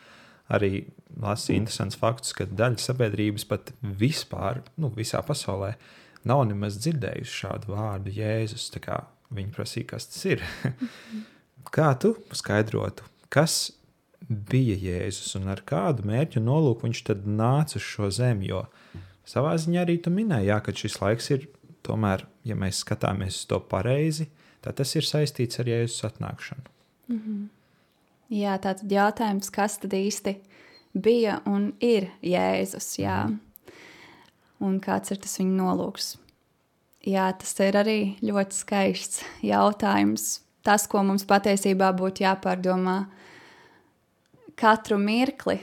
arī 0.52 0.86
lasīju 1.20 1.60
interesants 1.60 1.98
fakts, 1.98 2.32
ka 2.36 2.46
daļa 2.46 2.80
sabiedrības 2.80 3.44
pat 3.48 3.72
vispār, 3.82 4.62
nu, 4.80 4.92
visā 4.96 5.20
pasaulē 5.26 5.74
nav 6.28 6.44
nemaz 6.48 6.78
dzirdējusi 6.80 7.38
šādu 7.42 7.74
vārdu 7.74 8.14
Jēzus. 8.14 8.70
Viņi 9.32 9.54
prasīja, 9.54 9.92
kas 9.94 10.08
tas 10.12 10.24
ir. 10.28 10.42
Kā 11.72 11.92
tu 11.96 12.14
skaidrotu, 12.36 13.06
kas 13.32 13.72
bija 14.28 14.76
Jēzus 14.76 15.36
un 15.38 15.48
ar 15.52 15.62
kādu 15.66 16.04
mērķu 16.08 16.40
un 16.40 16.48
nolūku 16.50 16.88
viņš 16.88 17.02
tad 17.08 17.24
nāca 17.26 17.78
uz 17.80 17.86
šo 17.86 18.10
zemi? 18.12 18.50
Jo 18.50 18.66
savā 19.28 19.54
ziņā 19.60 19.86
arī 19.86 19.96
tu 20.02 20.12
minēji, 20.12 20.50
jā, 20.50 20.58
ka 20.60 20.74
šis 20.76 20.98
laiks 21.00 21.30
ir 21.32 21.48
tomēr, 21.86 22.26
ja 22.44 22.58
mēs 22.58 22.82
skatāmies 22.84 23.40
uz 23.40 23.48
to 23.50 23.58
pareizi, 23.72 24.28
tad 24.62 24.78
tas 24.82 24.92
ir 24.98 25.08
saistīts 25.08 25.62
ar 25.62 25.70
Jēzus 25.70 26.04
atnākšanu. 26.10 26.68
Mm 27.08 27.18
-hmm. 27.18 27.42
Jā, 28.32 28.56
tāds 28.58 28.84
jautājums, 28.88 29.50
kas 29.52 29.78
tad 29.78 29.92
īsti 29.92 30.36
bija 30.94 31.40
un 31.48 31.72
ir 31.80 32.10
Jēzus, 32.24 32.94
jā. 33.00 33.24
Mm. 33.28 33.40
Un 34.62 34.78
kāds 34.82 35.10
ir 35.10 35.18
tas 35.22 35.38
viņa 35.40 35.56
nolūks? 35.58 36.12
Jā, 37.02 37.26
tas 37.34 37.56
ir 37.64 37.76
arī 37.80 37.98
ļoti 38.22 38.54
skaists 38.54 39.24
jautājums. 39.42 40.36
Tas, 40.62 40.84
ko 40.86 41.02
mums 41.02 41.24
patiesībā 41.26 41.88
būtu 41.98 42.22
jāpārdomā, 42.22 43.00
katru 44.54 45.00
mirkli, 45.02 45.56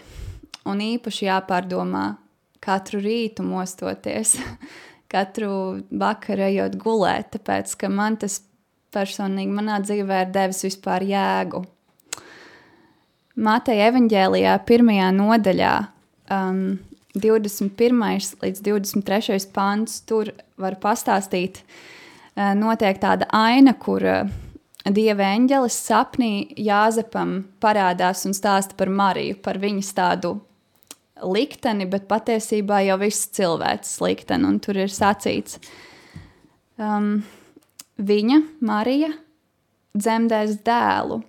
un 0.67 0.83
īpaši 0.83 1.29
jāpārdomā 1.29 2.03
katru 2.59 2.99
rītu 2.99 3.45
mostoties, 3.47 4.35
katru 5.13 5.79
vakaru 5.87 6.49
ejot 6.49 6.75
gulēt, 6.81 7.31
tāpēc 7.37 7.77
ka 7.79 7.87
man 7.87 8.19
tas 8.19 8.41
personīgi 8.91 9.55
manā 9.55 9.79
dzīvē 9.85 10.23
ir 10.25 10.33
devis 10.35 10.65
vispār 10.67 11.07
jēgu. 11.07 11.63
Mateja 13.37 13.89
evanģēlijā 13.91 14.55
pirmajā 14.65 15.09
nodaļā, 15.15 15.73
um, 16.33 16.61
21. 17.19 18.01
līdz 18.41 18.61
23. 18.65 19.39
pāns, 19.53 20.01
tur 20.09 20.31
var 20.57 20.79
pastāstīt, 20.81 21.61
uh, 21.61 22.53
notiek 22.57 22.97
tāda 23.01 23.29
aina, 23.35 23.75
kur 23.77 24.05
uh, 24.05 24.37
Dieva 24.89 25.27
eņģelis 25.35 25.75
sapnī 25.85 26.33
Jāzepam 26.57 27.43
parādās 27.61 28.23
un 28.25 28.33
stāsta 28.33 28.77
par 28.79 28.89
Mariju, 28.89 29.35
par 29.43 29.59
viņas 29.61 29.91
tādu 29.93 30.37
likteni, 31.19 31.85
bet 31.89 32.07
patiesībā 32.09 32.79
jau 32.87 32.95
viss 33.01 33.27
cilvēks 33.35 33.97
likteni, 34.01 34.47
un 34.47 34.59
tur 34.63 34.79
ir 34.79 34.93
sacīts, 34.93 35.59
um, 36.79 37.19
viņa, 37.99 38.39
Marija, 38.65 39.11
dzemdēs 39.99 40.61
dēlu, 40.65 41.19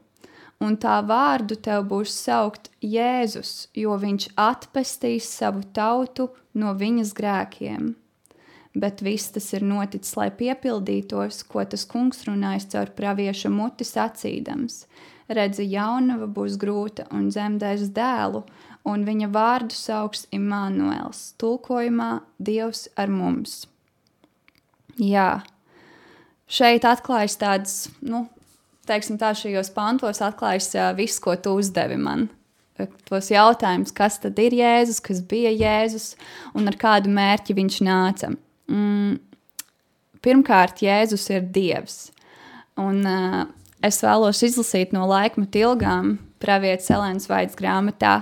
un 0.60 0.76
tā 0.80 0.98
vārdu 1.06 1.56
tev 1.56 1.86
būs 1.92 2.12
saukt 2.26 2.70
Jēzus, 2.84 3.70
jo 3.74 3.96
viņš 4.00 4.30
atpestīs 4.36 5.30
savu 5.40 5.64
tautu 5.76 6.30
no 6.54 6.74
viņas 6.76 7.16
grēkiem 7.16 7.94
bet 8.74 9.02
viss 9.02 9.32
tas 9.34 9.48
ir 9.56 9.64
noticis, 9.66 10.14
lai 10.16 10.30
piepildītos, 10.30 11.42
ko 11.50 11.64
tas 11.66 11.84
kungs 11.90 12.22
runājis 12.28 12.68
caur 12.74 12.92
pravieša 12.96 13.50
muti 13.50 13.86
sacīdams. 13.86 14.84
Redzi, 15.30 15.66
jaunava 15.70 16.26
būs 16.26 16.56
grūta 16.58 17.06
un 17.14 17.28
dzemdēs 17.30 17.90
dēlu, 17.94 18.44
un 18.86 19.06
viņa 19.06 19.30
vārdu 19.30 19.76
sauks 19.76 20.26
Imānuēls, 20.34 21.34
tulkojumā 21.38 22.12
Dievs 22.38 22.88
ar 22.98 23.10
mums. 23.10 23.64
Jā, 24.98 25.42
šeit 26.50 26.86
atklājas 26.86 27.38
tādas, 27.40 27.76
nu, 28.02 28.26
teiksim 28.90 29.18
tā, 29.20 29.32
šajos 29.36 29.72
pantos 29.74 30.20
atklājas 30.24 30.72
uh, 30.76 30.90
viss, 30.98 31.22
ko 31.22 31.36
tu 31.38 31.56
uzdevi 31.60 31.98
man. 32.00 32.28
Tos 33.08 33.28
jautājumus, 33.28 33.92
kas 33.92 34.16
tad 34.22 34.38
ir 34.40 34.54
Jēzus, 34.56 35.02
kas 35.04 35.18
bija 35.28 35.50
Jēzus 35.52 36.14
un 36.56 36.70
ar 36.70 36.78
kādu 36.80 37.12
mērķi 37.12 37.56
viņš 37.58 37.80
nāca. 37.84 38.30
Mm, 38.72 39.18
pirmkārt, 40.24 40.80
Jēzus 40.84 41.26
ir 41.34 41.44
Dievs. 41.52 41.98
Un, 42.80 43.02
uh, 43.04 43.44
es 43.84 44.00
vēlos 44.04 44.40
izlasīt 44.46 44.94
no 44.96 45.06
laikmeta 45.10 45.60
ilgām 45.64 46.16
pravietas 46.40 46.90
Elēnas 46.94 47.28
Vaidas 47.28 47.58
grāmatā, 47.58 48.20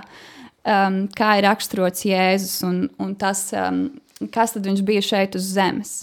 um, 0.67 1.01
kā 1.15 1.37
ir 1.39 1.47
raksturots 1.47 2.05
Jēzus 2.07 2.59
un, 2.67 2.83
un 2.99 3.15
tas, 3.19 3.47
um, 3.55 3.85
kas 4.33 4.55
tad 4.55 4.67
viņš 4.67 4.83
bija 4.87 5.05
šeit 5.05 5.39
uz 5.39 5.47
zemes. 5.55 5.95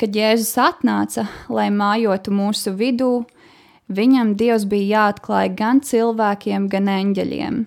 Kad 0.00 0.16
Jēzus 0.18 0.54
atnāca, 0.58 1.26
lai 1.52 1.68
mājotu 1.74 2.34
mūsu 2.34 2.74
vidū, 2.78 3.22
viņam 3.96 4.34
Dievs 4.40 4.66
bija 4.68 4.88
jāatklāj 4.96 5.52
gan 5.58 5.80
cilvēkiem, 5.84 6.68
gan 6.72 6.90
eņģeļiem. 6.92 7.62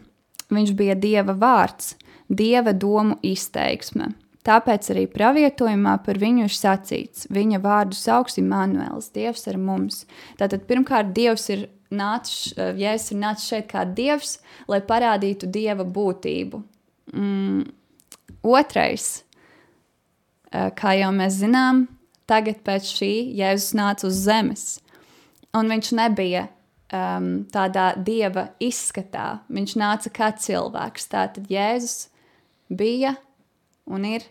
Viņš 0.55 0.75
bija 0.77 0.95
Dieva 0.95 1.35
vārds, 1.37 1.95
Dieva 2.29 2.73
domu 2.73 3.17
izteiksme. 3.25 4.13
Tāpēc 4.45 4.91
arī 4.93 5.07
pravietojumā 5.09 5.95
par 6.05 6.19
viņu 6.21 6.45
ir 6.45 6.53
sacīts, 6.53 7.25
viņa 7.33 7.59
vārdu 7.63 7.97
sauks 7.97 8.37
Imants, 8.37 9.09
Dievs 9.13 9.47
ar 9.49 9.57
mums. 9.57 10.03
Tātad 10.37 10.67
pirmkārt, 10.69 11.15
Dievs 11.17 11.49
ir 11.49 11.65
nācis, 11.89 12.53
eh, 12.57 12.73
Jēzus 12.77 13.11
ir 13.11 13.17
nācis 13.17 13.49
šeit 13.49 13.67
kā 13.71 13.85
Dievs, 13.85 14.39
lai 14.67 14.81
parādītu 14.81 15.49
Dieva 15.49 15.85
būtību. 15.85 16.63
Mm. 17.13 17.71
Otrais, 18.43 19.23
eh, 20.51 20.69
kā 20.71 20.93
jau 20.99 21.11
mēs 21.11 21.41
zinām, 21.41 21.87
tagad 22.27 22.63
pēc 22.63 22.85
šī 22.85 23.35
Jēzus 23.35 23.73
nāca 23.73 24.05
uz 24.05 24.13
zemes, 24.13 24.79
un 25.55 25.71
viņš 25.71 25.91
nebija 25.97 26.45
um, 26.93 27.29
tādā 27.51 27.91
Dieva 27.97 28.49
izskatā, 28.63 29.41
viņš 29.49 29.75
nāca 29.79 30.11
kā 30.13 30.31
cilvēks. 30.45 31.09
Tātad 31.11 31.51
Jēzus 31.51 32.09
bija 32.69 33.15
un 33.87 34.07
ir 34.09 34.27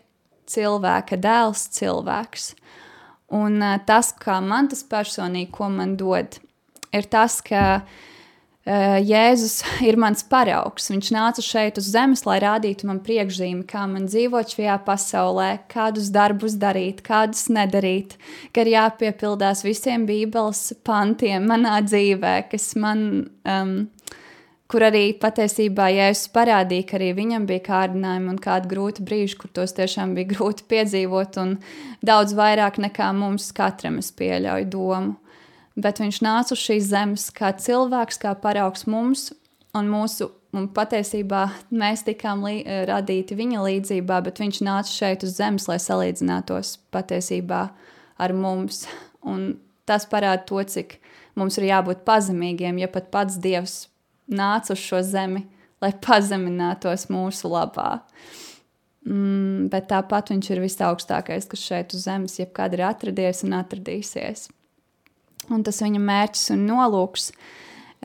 cilvēka 0.51 1.17
dēls, 1.21 1.67
cilvēks. 1.77 2.51
Un 3.35 3.61
uh, 3.63 3.77
tas, 3.85 4.13
kā 4.21 4.39
man 4.45 4.69
tas 4.71 4.85
personīgi, 4.85 5.49
ko 5.53 5.71
man 5.73 5.95
dod, 5.97 6.37
ir 6.93 7.09
tas, 7.09 7.41
ka 7.45 7.63
uh, 7.81 8.03
Jēzus 8.65 9.59
ir 9.85 9.93
mans 10.01 10.23
paraugs. 10.25 10.87
Viņš 10.89 11.09
nāca 11.13 11.43
šeit 11.45 11.77
uz 11.77 11.85
zemes, 11.93 12.23
lai 12.25 12.39
rādītu 12.41 12.87
man 12.89 12.97
priekšzīmi, 13.05 13.61
kā 13.69 13.83
man 13.85 14.07
dzīvot 14.09 14.55
šajā 14.55 14.79
pasaulē, 14.87 15.49
kādus 15.69 16.09
darbus 16.13 16.55
darīt, 16.57 17.03
kādus 17.05 17.45
nedarīt, 17.53 18.15
ka 18.49 18.65
ir 18.65 18.71
jāpiepildās 18.73 19.61
visiem 19.67 20.07
Bībeles 20.09 20.71
pantiem 20.81 21.45
manā 21.45 21.77
dzīvē, 21.85 22.39
kas 22.49 22.71
man 22.81 23.03
um, 23.45 23.75
kur 24.65 24.87
arī 24.87 25.03
patiesībā 25.21 25.91
Jēzus 25.93 26.31
parādīja, 26.33 26.87
ka 26.89 26.97
arī 26.97 27.11
viņam 27.19 27.45
bija 27.45 27.67
kārdinājumi 27.67 28.33
un 28.33 28.39
kādi 28.41 28.71
grūti 28.71 29.05
brīži, 29.05 29.37
kur 29.43 29.53
tos 29.53 29.77
tiešām 29.77 30.17
bija 30.17 30.31
grūti 30.33 30.65
piedzīvot, 30.73 31.37
un 31.43 31.53
daudz 32.05 32.33
vairāk 32.33 32.81
nekā 32.81 33.11
mums 33.13 33.51
katram 33.53 34.01
es 34.01 34.09
pieļauju 34.09 34.71
domu. 34.73 35.19
Bet 35.75 35.99
viņš 35.99 36.21
nāca 36.23 36.55
uz 36.55 36.61
šīs 36.63 36.87
zemes 36.87 37.29
kā 37.35 37.51
cilvēks, 37.59 38.19
kā 38.21 38.31
paraugs 38.39 38.85
mums, 38.87 39.29
un 39.75 39.89
mūsu 39.91 40.29
un 40.55 40.69
patiesībā 40.71 41.41
mēs 41.75 42.05
tikām 42.07 42.45
lī, 42.45 42.61
radīti 42.87 43.35
viņa 43.37 43.63
līdzjūtībā, 43.65 44.21
bet 44.23 44.39
viņš 44.39 44.61
nāca 44.63 44.91
šeit 44.91 45.25
uz 45.27 45.35
zemes, 45.35 45.67
lai 45.67 45.77
salīdzinātos 45.83 46.77
patiesībā 46.95 47.65
ar 48.21 48.35
mums. 48.35 48.85
Un 49.25 49.57
tas 49.89 50.07
parāda 50.07 50.45
to, 50.47 50.61
cik 50.63 50.99
mums 51.35 51.59
ir 51.59 51.69
jābūt 51.69 52.05
pazemīgiem, 52.07 52.79
ja 52.79 52.89
pat 52.91 53.11
pats 53.11 53.39
Dievs 53.41 53.85
nāca 54.31 54.73
uz 54.73 54.81
šo 54.81 55.01
zemi, 55.05 55.45
lai 55.83 55.91
pazeminātos 56.01 57.09
mūsu 57.11 57.51
labā. 57.51 57.99
Mm, 59.05 59.67
bet 59.69 59.91
tāpat 59.91 60.31
viņš 60.33 60.47
ir 60.53 60.63
visaugstākais, 60.63 61.45
kas 61.51 61.61
šeit 61.61 61.93
uz 61.93 62.07
zemes 62.07 62.39
jebkad 62.39 62.73
ir 62.73 62.87
atradies 62.87 63.43
un 63.45 63.53
atradīsies. 63.59 64.47
Un 65.53 65.65
tas 65.65 65.81
viņa 65.83 66.01
mērķis 66.01 66.53
un 66.55 66.63
nolūks 66.69 67.29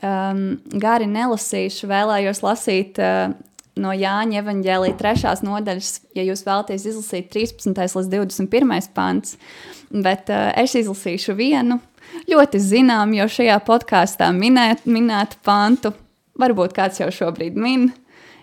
um, 0.05 0.43
gari 0.83 1.09
nelasīšu, 1.11 1.89
vēlējos 1.91 2.43
lasīt 2.45 3.01
uh, 3.01 3.33
no 3.81 3.93
Jāņa 3.97 4.43
evanģēlīja 4.43 4.99
trešās 4.99 5.45
nodaļas, 5.47 5.93
ja 6.19 6.25
jūs 6.27 6.45
vēlaties 6.47 6.89
izlasīt 6.91 7.31
13. 7.33 7.73
līdz 7.73 8.11
21. 8.13 8.91
pants, 8.97 9.39
bet 9.91 10.33
uh, 10.33 10.51
es 10.61 10.77
izlasīšu 10.79 11.37
vienu 11.39 11.81
ļoti 12.31 12.61
zinām, 12.63 13.15
jo 13.17 13.27
šajā 13.31 13.59
podkāstā 13.67 14.31
minēt, 14.35 14.85
minētu 14.91 15.41
pantu, 15.47 15.95
varbūt 16.41 16.75
kāds 16.77 17.01
jau 17.03 17.11
šobrīd 17.15 17.59
min, 17.59 17.91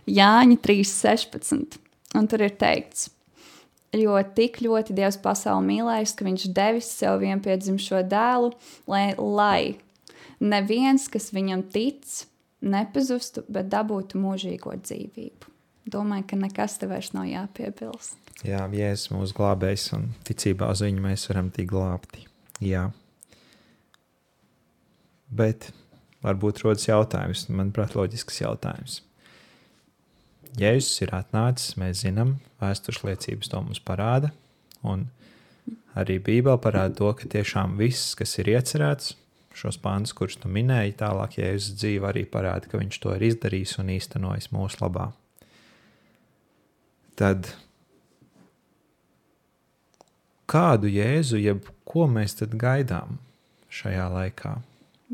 Jāņa 0.08 0.56
3.16. 0.64 1.80
Un 2.16 2.28
tur 2.32 2.46
ir 2.46 2.54
teikts, 2.56 3.10
jo 3.96 4.16
tik 4.36 4.62
ļoti 4.64 4.96
Dievs 4.98 5.20
pasauli 5.24 5.68
mīlējis, 5.72 6.16
ka 6.18 6.28
viņš 6.28 6.48
devis 6.56 6.90
sev 7.00 7.22
vienpiedzimšo 7.24 8.04
dēlu, 8.10 8.52
lai, 8.90 9.12
lai 9.18 9.62
neviens, 10.40 11.08
kas 11.12 11.32
viņam 11.36 11.64
tic, 11.74 12.04
nepazustu, 12.62 13.46
bet 13.52 13.70
dabūtu 13.72 14.20
mūžīgo 14.22 14.76
dzīvību. 14.82 15.54
Domāju, 15.88 16.26
ka 16.28 16.40
nekas 16.40 16.80
te 16.82 16.90
vairs 16.90 17.14
nav 17.16 17.30
jāpiebilst. 17.30 18.18
Jā, 18.46 18.66
Jēzus 18.70 19.10
mūsu 19.16 19.34
glābējs 19.38 19.88
un 19.98 20.12
ticībā 20.28 20.68
uz 20.74 20.84
viņu 20.86 21.02
mēs 21.02 21.26
varam 21.32 21.48
tikt 21.54 21.72
glābti. 21.72 22.28
Jā. 22.62 22.90
Bet 25.34 25.72
varbūt 26.26 26.62
rodas 26.66 26.86
jautājums, 26.90 27.48
manuprāt, 27.50 27.96
loģisks 27.98 28.44
jautājums. 28.44 29.02
Jēzus 30.58 31.04
ir 31.04 31.14
atnācis, 31.18 31.76
mēs 31.80 32.04
zinām, 32.06 32.38
vēstures 32.62 33.04
liecības 33.06 33.52
to 33.52 33.62
mums 33.66 33.84
parāda. 33.84 34.32
Un 34.88 35.08
arī 35.98 36.18
Bībele 36.24 36.60
parāda 36.62 36.96
to, 36.98 37.12
ka 37.18 37.30
tiešām 37.32 37.76
viss, 37.80 38.16
kas 38.18 38.38
ir 38.42 38.54
iecerēts, 38.56 39.16
šos 39.58 39.80
pāns, 39.82 40.14
kurus 40.16 40.38
tu 40.42 40.52
minēji, 40.54 40.98
tālāk 41.02 41.40
Jēzus 41.42 41.78
dzīve 41.82 42.10
arī 42.12 42.26
parāda, 42.30 42.70
ka 42.70 42.80
viņš 42.80 43.00
to 43.04 43.16
ir 43.18 43.28
izdarījis 43.32 43.78
un 43.82 43.94
īstenojis 43.98 44.52
mūsu 44.54 44.84
labā. 44.84 45.10
Tad 47.18 47.50
kādu 50.48 50.92
jēzu, 50.92 51.40
jeb 51.42 51.66
ko 51.88 52.06
mēs 52.12 52.38
tad 52.40 52.54
gaidām 52.62 53.18
šajā 53.74 54.06
laikā? 54.14 54.58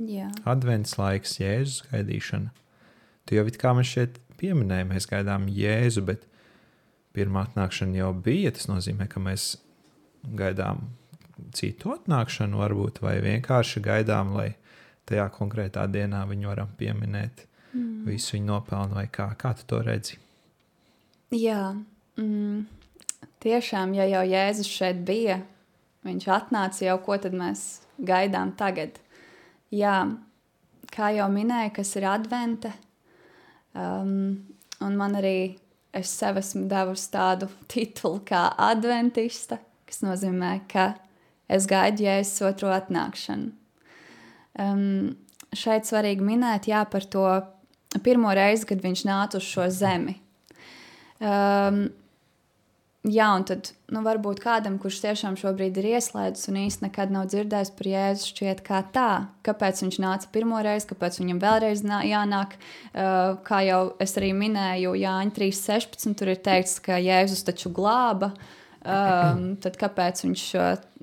Jā. 0.09 0.27
Advents 0.49 0.97
laiks, 0.99 1.37
Jēzus 1.39 1.85
gaidīšana. 1.91 2.51
Tu 3.23 3.37
jau 3.37 3.45
it 3.47 3.57
kā 3.61 3.71
man 3.75 3.87
šeit 3.87 4.17
pieminēji, 4.43 4.89
mēs 4.91 5.07
gaidām 5.09 5.47
Jēzu, 5.51 6.03
bet 6.07 6.27
pirmā 7.15 7.47
atnākšana 7.47 8.01
jau 8.01 8.11
bija. 8.25 8.51
Tas 8.55 8.67
nozīmē, 8.69 9.07
ka 9.11 9.21
mēs 9.23 9.53
gaidām 10.23 10.83
citu 11.55 11.93
atnākšanu, 11.95 12.59
varbūt, 12.61 13.01
vai 13.03 13.17
vienkārši 13.23 13.83
gaidām, 13.83 14.35
lai 14.37 14.53
tajā 15.09 15.27
konkrētā 15.35 15.85
dienā 15.91 16.23
viņu 16.29 16.49
varam 16.51 16.69
pieminēt, 16.79 17.45
mm. 17.73 18.03
visu 18.07 18.37
viņu 18.37 18.49
nopelnu, 18.49 18.99
vai 18.99 19.07
kā, 19.11 19.29
kā 19.39 19.53
tu 19.57 19.67
to 19.69 19.81
redzi? 19.83 20.19
Jā, 21.33 21.73
mm, 22.19 22.63
tiešām, 23.43 23.95
ja 23.97 24.07
jau 24.09 24.23
Jēzus 24.29 24.69
šeit 24.69 25.01
bija, 25.07 25.39
viņš 26.07 26.29
atnāca 26.37 26.85
jau, 26.85 26.99
ko 27.03 27.17
tad 27.21 27.35
mēs 27.37 27.83
gaidām 27.97 28.53
tagad? 28.59 28.99
Jā, 29.73 29.97
kā 30.93 31.09
jau 31.17 31.29
minēju, 31.33 31.73
kas 31.79 31.95
ir 31.97 32.07
advente, 32.11 32.73
Um, 33.73 34.43
un 34.83 34.97
man 34.99 35.17
arī 35.17 35.55
es 35.93 36.11
sev 36.13 36.37
esmu 36.41 36.67
devusi 36.69 37.09
tādu 37.13 37.49
titulu 37.71 38.21
kā 38.27 38.47
adventista, 38.61 39.59
kas 39.89 40.03
nozīmē, 40.05 40.55
ka 40.69 40.93
es 41.49 41.67
gaidu 41.69 42.05
jēzus 42.05 42.45
otro 42.49 42.71
atnākšanu. 42.73 43.51
Um, 44.61 45.15
šeit 45.53 45.89
svarīgi 45.89 46.25
minēt 46.25 46.69
jā, 46.69 46.83
par 46.89 47.05
to 47.09 47.25
pirmo 48.05 48.33
reizi, 48.33 48.67
kad 48.69 48.81
viņš 48.81 49.05
nāca 49.09 49.41
uz 49.41 49.47
šo 49.47 49.67
zemi. 49.73 50.17
Um, 51.23 51.87
Jā, 53.03 53.33
un 53.35 53.43
tad 53.43 53.73
nu, 53.91 53.99
varbūt 54.05 54.39
kādam, 54.39 54.77
kurš 54.79 55.01
tiešām 55.03 55.35
šobrīd 55.35 55.75
ir 55.81 55.89
ieslēdzis 55.97 56.47
un 56.47 56.59
īstenībā 56.61 56.87
nekad 56.87 57.11
nav 57.11 57.25
dzirdējis 57.33 57.71
par 57.75 57.89
Jēzu, 57.91 58.29
šķiet, 58.31 58.61
kā 58.63 58.79
tā, 58.95 59.07
kāpēc 59.43 59.81
viņš 59.83 59.97
nāca 59.99 60.29
pirmo 60.31 60.61
reizi, 60.63 60.87
kāpēc 60.93 61.19
viņam 61.19 61.41
vēlreiz 61.43 61.83
jānāk. 61.83 62.55
Uh, 62.93 63.35
kā 63.43 63.59
jau 63.67 63.81
es 64.03 64.15
arī 64.21 64.31
minēju, 64.39 64.95
Jāņa 65.01 65.35
3.16. 65.35 66.15
tur 66.15 66.31
ir 66.31 66.39
teikts, 66.47 66.77
ka 66.85 67.01
Jēzus 67.03 67.43
taču 67.43 67.73
glāba. 67.75 68.31
Um, 68.83 69.53
tad 69.63 69.75
kāpēc 69.79 70.23
viņš 70.23 70.47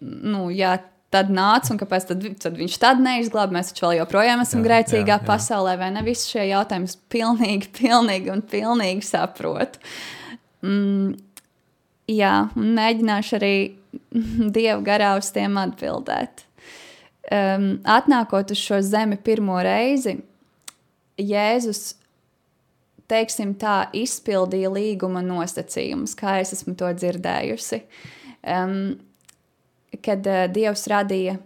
nu, 0.01 0.49
jā, 0.57 0.79
tad 1.13 1.31
nāca 1.35 1.75
un 1.75 1.81
kāpēc 1.81 2.11
tad, 2.11 2.27
tad 2.41 2.57
viņš 2.61 2.77
tad 2.81 3.01
neizglāba? 3.05 3.59
Mēs 3.59 3.73
taču 3.73 3.89
vēl 3.89 3.99
joprojām 4.01 4.41
esam 4.45 4.63
jā, 4.63 4.71
grēcīgā 4.71 5.19
jā, 5.19 5.19
jā. 5.19 5.27
pasaulē, 5.27 5.77
vai 5.81 5.91
ne? 5.95 6.05
Visi 6.07 6.33
šie 6.33 6.49
jautājumi 6.55 6.89
es 6.89 6.97
pilnīgi, 7.13 7.73
pilnīgi 7.83 8.33
un 8.33 8.45
pilnīgi 8.49 9.05
saprotu. 9.11 9.83
Mm, 10.65 11.17
jā, 12.11 12.35
un 12.59 12.75
mēģināšu 12.79 13.37
arī 13.39 13.55
Dievu 14.57 14.83
garā 14.87 15.15
uz 15.19 15.31
tiem 15.35 15.59
atbildēt. 15.61 16.45
Um, 17.31 17.77
atnākot 17.87 18.51
uz 18.51 18.59
šo 18.59 18.81
zemi 18.83 19.19
pirmo 19.23 19.61
reizi, 19.63 20.17
Jēzus, 21.21 21.95
teiksim 23.11 23.53
tā, 23.61 23.91
izpildīja 23.95 24.71
līguma 24.73 25.21
nosacījumus, 25.23 26.17
kā 26.19 26.39
es 26.41 26.55
esmu 26.57 26.75
to 26.81 26.89
dzirdējusi. 26.97 27.83
Um, 28.41 28.75
kad 30.03 30.27
uh, 30.27 30.47
Dievs 30.51 30.87
radīja 30.91 31.37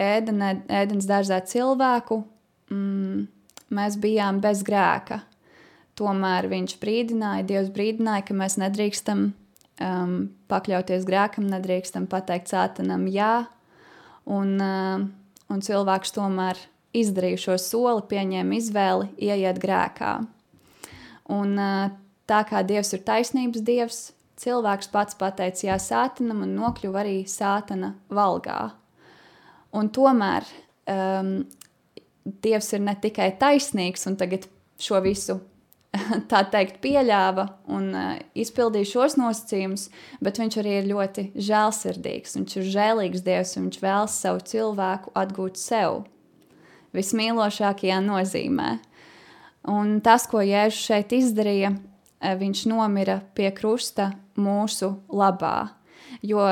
ēdene, 0.00 0.50
ēdienas 0.68 1.08
dārzā 1.08 1.40
cilvēku, 1.48 2.20
mm, 2.70 3.22
mēs 3.74 3.98
bijām 4.02 4.42
bez 4.44 4.62
grēka. 4.66 5.22
Tomēr 5.98 6.50
viņš 6.50 6.76
brīdināja, 6.82 7.46
Dievs 7.48 7.70
brīdināja, 7.74 8.26
ka 8.28 8.36
mēs 8.36 8.58
nedrīkstam 8.60 9.28
um, 9.82 10.14
pakļauties 10.50 11.06
grēkam, 11.08 11.48
nedrīkstam 11.50 12.06
pateikt 12.10 12.52
sātanam 12.52 13.06
jā. 13.10 13.46
Un, 14.24 14.54
uh, 14.62 15.04
un 15.52 15.64
cilvēks 15.64 16.14
tomēr 16.16 16.60
izdarīja 16.94 17.42
šo 17.46 17.58
soli, 17.60 18.06
pieņēma 18.10 18.58
izvēli, 18.60 19.10
ieiet 19.28 19.60
grēkā. 19.62 20.14
Un, 21.34 21.56
uh, 21.58 21.94
tā 22.30 22.42
kā 22.48 22.62
Dievs 22.66 22.94
ir 22.96 23.04
taisnības 23.06 23.64
Dievs, 23.64 24.00
cilvēks 24.40 24.90
pats 24.92 25.18
pateica 25.18 25.68
jā 25.68 25.76
sātanam 25.80 26.42
un 26.46 26.54
nokļuva 26.58 27.04
arī 27.04 27.18
sātana 27.30 27.94
valgā. 28.12 28.72
Un 29.74 29.90
tomēr 29.94 30.46
um, 30.90 31.36
Dievs 32.24 32.70
ir 32.72 32.84
ne 32.84 32.94
tikai 33.00 33.32
taisnīgs 33.40 34.06
un 34.08 34.16
tagad 34.20 34.46
šo 34.80 35.00
visu 35.04 35.38
tā 36.30 36.42
teikt, 36.50 36.80
pieļāva 36.84 37.46
un 37.72 37.90
uh, 37.94 38.16
izpildīja 38.38 38.90
šos 38.94 39.18
nosacījumus, 39.20 39.88
bet 40.24 40.40
viņš 40.40 40.58
arī 40.62 40.78
ir 40.80 40.90
ļoti 40.90 41.26
žēlsirdīgs. 41.34 42.36
Viņš 42.38 42.56
ir 42.60 42.70
žēlīgs 42.74 43.24
Dievs 43.26 43.54
un 43.58 43.68
viņš 43.68 43.80
vēlas 43.84 44.18
savu 44.24 44.42
cilvēku 44.50 45.14
atgūt 45.18 45.60
sev 45.60 46.02
vismīlošākajā 46.94 48.00
nozīmē. 48.04 48.70
Un 49.72 49.98
tas, 50.04 50.26
ko 50.30 50.42
Jēzus 50.44 50.82
šeit 50.90 51.14
izdarīja, 51.16 51.74
uh, 51.74 52.34
viņš 52.40 52.66
nomira 52.70 53.20
pie 53.36 53.50
krusta 53.56 54.12
mūsu 54.40 54.94
labā. 55.14 55.70
Jo 56.24 56.42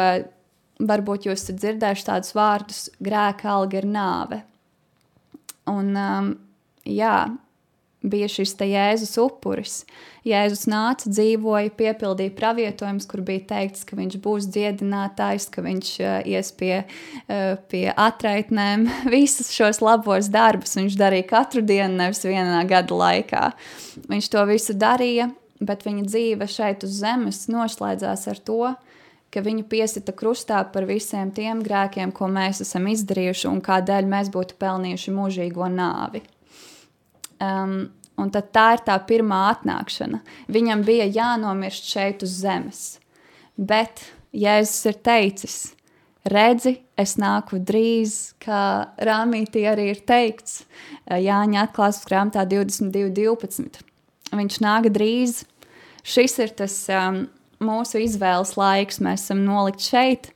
varbūt 0.83 1.29
jūs 1.29 1.45
esat 1.45 1.61
dzirdējuši 1.61 2.07
tādus 2.09 2.35
vārdus, 2.37 2.83
grēka 3.03 3.51
alga 3.55 3.79
ir 3.81 3.87
nāve. 3.89 4.43
Un, 5.71 5.93
um, 5.95 6.33
jā, 6.89 7.17
bija 8.03 8.29
šis 8.31 8.55
Jēzus 8.59 9.15
upuris. 9.23 9.83
Jēzus 10.27 10.67
nāca, 10.71 11.11
dzīvoja, 11.11 11.73
piepildīja 11.75 12.35
pravietojumus, 12.37 13.09
kur 13.11 13.25
bija 13.27 13.43
teikts, 13.55 13.83
ka 13.87 13.99
viņš 13.99 14.19
būs 14.23 14.47
dziedinātājs, 14.55 15.49
ka 15.51 15.65
viņš 15.65 15.91
uh, 16.03 16.13
ies 16.31 16.53
pie, 16.59 16.85
uh, 16.85 17.59
pie 17.71 17.89
atraitnēm. 17.91 18.87
Visus 19.15 19.51
šos 19.55 19.83
labos 19.83 20.31
darbus 20.33 20.77
viņš 20.79 20.99
darīja 20.99 21.29
katru 21.35 21.65
dienu, 21.67 21.97
nevis 21.99 22.23
vienā 22.27 22.63
gada 22.71 22.99
laikā. 23.03 23.45
Viņš 24.11 24.31
to 24.33 24.47
visu 24.51 24.79
darīja, 24.79 25.31
bet 25.63 25.87
viņa 25.87 26.07
dzīve 26.07 26.49
šeit 26.51 26.87
uz 26.87 26.99
zemes 27.03 27.47
noslēdzās 27.51 28.29
ar 28.31 28.43
to, 28.43 28.75
ka 29.33 29.41
viņu 29.41 29.65
piesita 29.71 30.13
krustā 30.15 30.61
par 30.73 30.87
visiem 30.89 31.33
tiem 31.35 31.63
grēkiem, 31.65 32.13
ko 32.13 32.29
mēs 32.29 32.63
esam 32.67 32.87
izdarījuši 32.93 33.49
un 33.49 33.63
kādēļ 33.65 34.11
mēs 34.11 34.31
būtu 34.35 34.59
pelnījuši 34.61 35.17
mūžīgo 35.17 35.71
nāvi. 35.73 36.23
Um, 37.43 37.77
un 38.21 38.31
tad 38.31 38.51
tā 38.55 38.67
ir 38.77 38.83
tā 38.87 38.97
pirmā 39.09 39.43
atnākšana. 39.57 40.23
Viņam 40.53 40.85
bija 40.87 41.09
jānomirst 41.11 41.89
šeit 41.91 42.23
uz 42.27 42.35
zemes. 42.43 42.83
Bet 43.57 44.05
Jēzus 44.33 44.89
ir 44.89 44.99
teicis, 45.05 45.57
redzi, 46.29 46.79
es 46.97 47.17
nāku 47.21 47.59
drīz, 47.61 48.35
kā 48.43 48.89
Rāmītī 49.03 49.67
arī 49.69 49.91
ir 49.93 50.03
teikts 50.09 50.63
Jāņa 51.11 51.67
atklāsmes 51.67 52.09
grāmatā 52.09 52.47
22.12. 52.49 53.83
Viņš 54.33 54.61
nāk 54.65 54.89
drīz. 54.95 55.43
Šis 56.03 56.39
ir 56.43 56.55
tas 56.57 56.77
um, 56.91 57.25
mūsu 57.63 58.01
izvēles 58.03 58.57
laiks. 58.57 59.03
Mēs 59.05 59.27
esam 59.27 59.45
nolikt 59.45 59.85
šeit. 59.85 60.31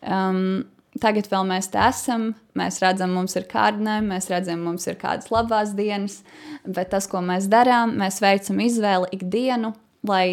Um, 0.00 0.64
tagad 1.00 1.28
vēl 1.32 1.46
mēs 1.48 1.70
te 1.72 1.80
esam, 1.80 2.32
mēs 2.58 2.80
redzam, 2.82 3.14
mums 3.16 3.36
ir 3.38 3.46
kārdinājumi, 3.50 4.10
mēs 4.12 4.28
redzam, 4.32 4.64
mums 4.66 4.86
ir 4.90 4.98
kādas 5.00 5.30
labās 5.32 5.72
dienas, 5.78 6.20
bet 6.66 6.92
tas, 6.92 7.08
ko 7.08 7.22
mēs 7.24 7.48
darām, 7.52 7.96
mēs 8.00 8.20
veicam 8.24 8.60
izvēli 8.64 9.12
ikdienu, 9.16 9.72
lai 10.08 10.26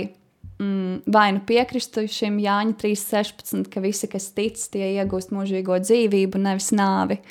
mm, 0.59 1.05
vai 1.07 1.27
nu 1.37 1.43
piekristu 1.47 2.05
šim 2.11 2.39
Jāņa 2.43 2.75
3.16, 2.81 3.69
ka 3.71 3.83
visi, 3.83 4.09
kas 4.11 4.31
tic, 4.35 4.59
tie 4.73 4.95
iegūst 4.97 5.33
mūžīgo 5.35 5.79
dzīvību, 5.85 6.41
nevis 6.43 6.73
nāvi, 6.75 7.21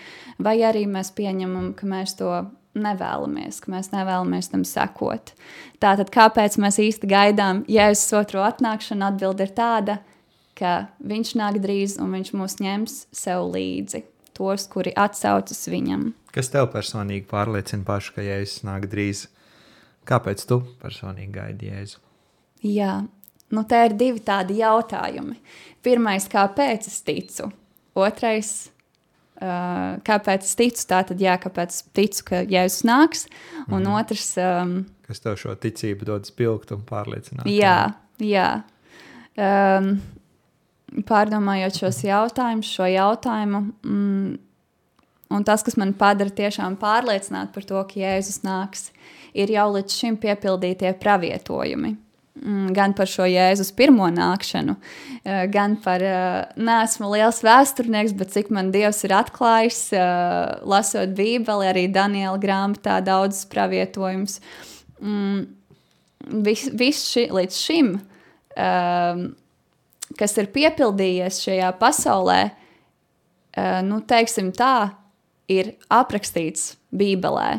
vai 0.40 0.58
arī 0.64 0.86
mēs 0.88 1.12
pieņemam, 1.16 1.74
ka 1.76 1.88
mēs 1.90 2.16
to 2.20 2.32
nevēlamies, 2.78 3.62
ka 3.64 3.72
mēs 3.74 3.90
nevēlamies 3.92 4.52
tam 4.52 4.64
sekot. 4.66 5.34
Tātad, 5.82 6.12
kāpēc 6.14 6.58
mēs 6.62 6.78
īsti 6.82 7.10
gaidām 7.10 7.64
Jēzus 7.68 8.14
otro 8.20 8.44
atnākšanu? 8.46 9.08
Atbilde 9.08 9.48
ir 9.48 9.52
tāda, 9.56 9.98
ka 9.98 10.17
viņš 10.60 11.34
nāk 11.38 11.58
drīz 11.62 11.98
un 12.02 12.14
viņš 12.16 12.32
mūs 12.36 12.58
ņems 12.62 13.00
sev 13.14 13.48
līdzi. 13.54 14.04
Tos, 14.38 14.68
kuri 14.70 14.92
atsaucas 14.94 15.64
viņam. 15.66 16.12
Kas 16.30 16.52
tev 16.52 16.68
personīgi 16.70 17.26
pārliecina 17.26 17.82
pašu, 17.86 18.12
ka 18.14 18.22
Jēzus 18.22 18.62
nāk 18.68 18.86
drīz? 18.90 19.24
Kāpēc 20.06 20.44
tu 20.46 20.60
personīgi 20.78 21.32
gaidi 21.34 21.72
Jēzu? 21.72 21.98
Jā, 22.62 23.00
nu 23.54 23.64
te 23.68 23.80
ir 23.88 23.96
divi 23.98 24.22
tādi 24.24 24.60
jautājumi. 24.60 25.40
Pirmais, 25.82 26.28
kāpēc 26.30 26.86
es 26.86 27.00
ticu? 27.06 27.48
Otrais, 27.98 28.52
uh, 29.42 29.98
kāpēc 30.06 30.46
es 30.46 30.54
ticu? 30.58 30.84
Tātad, 30.92 31.18
jā, 31.22 31.34
kāpēc 31.42 31.74
es 31.74 31.82
ticu, 31.98 32.24
ka 32.30 32.42
Jēzus 32.46 32.86
nāks? 32.86 33.26
Un 33.66 33.82
mm. 33.82 33.96
otrs, 33.98 34.30
um, 34.42 34.76
kas 35.08 35.24
tev 35.24 35.38
šo 35.40 35.56
ticību 35.58 36.08
dod 36.08 36.30
spilgt 36.30 36.70
un 36.76 36.86
pārliecināt? 36.86 37.50
Jā, 37.50 37.90
jā. 38.22 38.50
Um, 39.38 39.96
pārdomājot 41.08 41.82
šos 41.82 42.02
jautājumus, 42.06 42.72
šo 42.72 42.88
jautājumu, 42.88 43.62
mm, 43.84 44.34
un 45.36 45.44
tas, 45.44 45.64
kas 45.66 45.76
man 45.80 45.94
padara 45.98 46.32
tiešām 46.32 46.78
pārliecināt 46.80 47.52
par 47.54 47.66
to, 47.68 47.80
ka 47.88 48.00
Jēzus 48.00 48.42
nāks, 48.46 48.90
ir 49.36 49.52
jau 49.52 49.68
līdz 49.76 49.96
šim 50.00 50.20
piepildītie 50.20 50.94
pravietojumi. 51.00 51.96
Mm, 52.38 52.70
gan 52.74 52.92
par 52.94 53.08
šo 53.10 53.26
Jēzus 53.26 53.72
pirmo 53.74 54.06
nākšanu, 54.14 54.76
eh, 55.24 55.46
gan 55.50 55.74
par, 55.82 56.02
eh, 56.02 56.46
neesmu 56.56 57.10
liels 57.10 57.42
vēsturnieks, 57.42 58.16
bet 58.16 58.30
cik 58.30 58.50
man 58.50 58.70
Dievs 58.70 59.02
ir 59.04 59.10
atklājis, 59.10 59.92
eh, 59.92 60.60
lasot 60.62 61.14
Bībeli, 61.16 61.66
arī 61.66 61.92
Daniela 61.92 62.38
grāmatā 62.38 63.02
daudz 63.02 63.44
pravietojumus. 63.46 64.38
Mm, 65.02 65.48
viss 66.44 66.68
vis 66.70 67.02
ši, 67.10 67.28
līdz 67.30 67.58
šim 67.58 68.00
um, 68.56 69.34
kas 70.18 70.36
ir 70.40 70.48
piepildījies 70.54 71.42
šajā 71.44 71.72
pasaulē, 71.80 72.38
uh, 72.48 73.80
nu, 73.84 74.00
teiksim 74.08 74.52
tā, 74.56 74.92
ir 75.48 75.74
aprakstīts 75.92 76.76
Bībelē. 76.94 77.58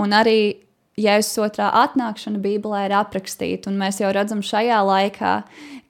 Un 0.00 0.16
arī 0.16 0.66
Jēzus 1.00 1.38
otrā 1.46 1.70
atnākšana 1.86 2.40
Bībelē 2.42 2.86
ir 2.88 2.96
aprakstīta, 2.98 3.70
un 3.70 3.78
mēs 3.80 4.00
jau 4.02 4.10
redzam 4.12 4.42
šajā 4.44 4.80
laikā, 4.84 5.34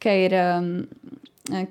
ka 0.02 0.14
ir, 0.26 0.36
um, 0.38 0.68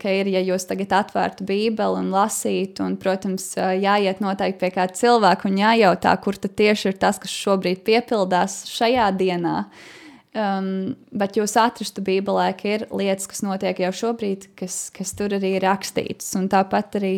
ka 0.02 0.16
ir 0.16 0.32
ja 0.34 0.42
jūs 0.44 0.68
tagad 0.68 0.96
atvērtu 0.98 1.48
Bībeli 1.48 2.02
un 2.02 2.10
lasītu, 2.14 2.84
un, 2.84 2.98
protams, 3.00 3.54
jāiet 3.56 4.20
noteikti 4.24 4.60
pie 4.64 4.74
kāda 4.76 4.98
cilvēka 5.00 5.48
un 5.48 5.62
jājautā, 5.62 6.16
kur 6.24 6.40
tad 6.42 6.58
tieši 6.60 6.92
ir 6.92 7.00
tas, 7.00 7.22
kas 7.22 7.32
šobrīd 7.32 7.86
piepildās 7.88 8.66
šajā 8.74 9.08
dienā. 9.20 9.56
Uh, 9.64 9.99
Um, 10.38 10.94
bet 11.10 11.40
jūs 11.40 11.56
atrastu 11.58 12.04
Bībelē, 12.06 12.52
ka 12.54 12.68
ir 12.70 12.84
lietas, 12.94 13.26
kas 13.32 13.42
notiek 13.42 13.80
jau 13.82 13.90
šobrīd, 14.04 14.52
kas, 14.60 14.92
kas 14.94 15.16
tur 15.18 15.34
arī 15.34 15.56
ir 15.58 15.66
rakstītas. 15.66 16.30
Un 16.38 16.46
tāpat 16.52 17.00
arī 17.00 17.14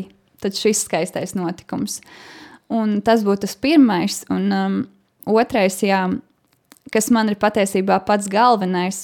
šis 0.48 0.86
skaistais 0.86 1.36
notikums. 1.36 2.00
Un 2.72 3.02
tas 3.04 3.26
būtu 3.28 3.44
tas 3.44 3.58
pirmais. 3.60 4.22
Un 4.32 4.48
um, 4.56 4.80
otrais, 5.28 5.82
jā, 5.84 6.06
kas 6.96 7.12
man 7.12 7.34
ir 7.34 7.40
patiesībā 7.42 8.00
pats 8.08 8.32
galvenais, 8.32 9.04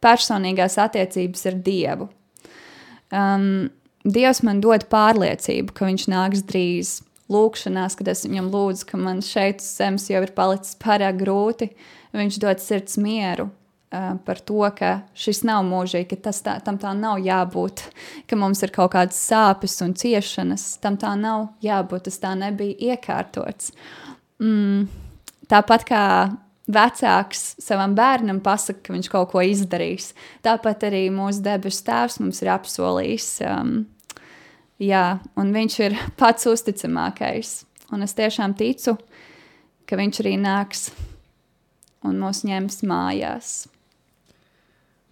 personīgās 0.00 0.78
attiecības 0.80 1.46
ar 1.50 1.60
Dievu. 1.66 2.10
Um, 3.10 3.68
Dievs 4.06 4.44
man 4.46 4.62
dod 4.62 4.86
pārliecību, 4.88 5.74
ka 5.74 5.90
Viņš 5.90 6.10
nāks 6.12 6.46
drīz. 6.46 7.00
Lūkšanās, 7.30 7.94
kad 7.94 8.08
es 8.10 8.24
viņam 8.26 8.48
lūdzu, 8.50 8.86
ka 8.88 8.98
man 8.98 9.20
šeit 9.22 9.60
uz 9.62 9.68
zemes 9.78 10.08
jau 10.10 10.18
ir 10.24 10.32
palicis 10.34 10.74
pārāk 10.82 11.20
grūti, 11.20 11.68
uh, 11.70 11.99
viņš 12.16 12.38
dod 12.42 12.62
sirds 12.62 12.98
mieru 13.00 13.48
uh, 13.48 14.14
par 14.24 14.40
to, 14.46 14.62
ka 14.76 14.92
šis 15.14 15.42
nav 15.46 15.64
mūžīgi, 15.68 16.08
ka 16.10 16.32
tā, 16.32 16.56
tam 16.64 16.78
tā 16.80 16.92
nav 16.96 17.20
jābūt, 17.22 17.84
ka 18.30 18.38
mums 18.38 18.62
ir 18.66 18.74
kaut 18.74 18.94
kādas 18.94 19.20
sāpes 19.20 19.78
un 19.84 19.94
ciešanas. 19.98 20.72
Tam 20.82 20.98
tā 21.00 21.14
nav 21.18 21.50
jābūt, 21.64 22.08
tas 22.08 22.20
tā 22.22 22.34
nebija 22.38 22.94
iekārtots. 22.94 23.72
Mm, 24.40 24.86
tāpat 25.50 25.86
kā 25.88 26.04
vecāks 26.70 27.54
savam 27.62 27.94
bērnam 27.98 28.40
pasaka, 28.44 28.84
ka 28.86 28.94
viņš 28.94 29.08
kaut 29.10 29.32
ko 29.32 29.42
izdarīs, 29.44 30.12
tāpat 30.44 30.86
arī 30.90 31.06
mūsu 31.12 31.42
debesu 31.44 31.84
tēvs 31.88 32.20
mums 32.22 32.42
ir 32.44 32.52
apsolījis. 32.54 33.28
Um, 33.46 33.74
jā, 34.80 35.20
un 35.40 35.52
viņš 35.54 35.78
ir 35.86 35.98
pats 36.20 36.48
uzticamākais. 36.50 37.60
Un 37.90 38.06
es 38.06 38.14
tiešām 38.14 38.54
ticu, 38.58 38.94
ka 39.88 39.98
viņš 39.98 40.22
arī 40.22 40.36
nāks 40.38 40.90
un 42.06 42.18
mūs 42.22 42.42
ņems 42.48 42.82
mājās. 42.88 43.52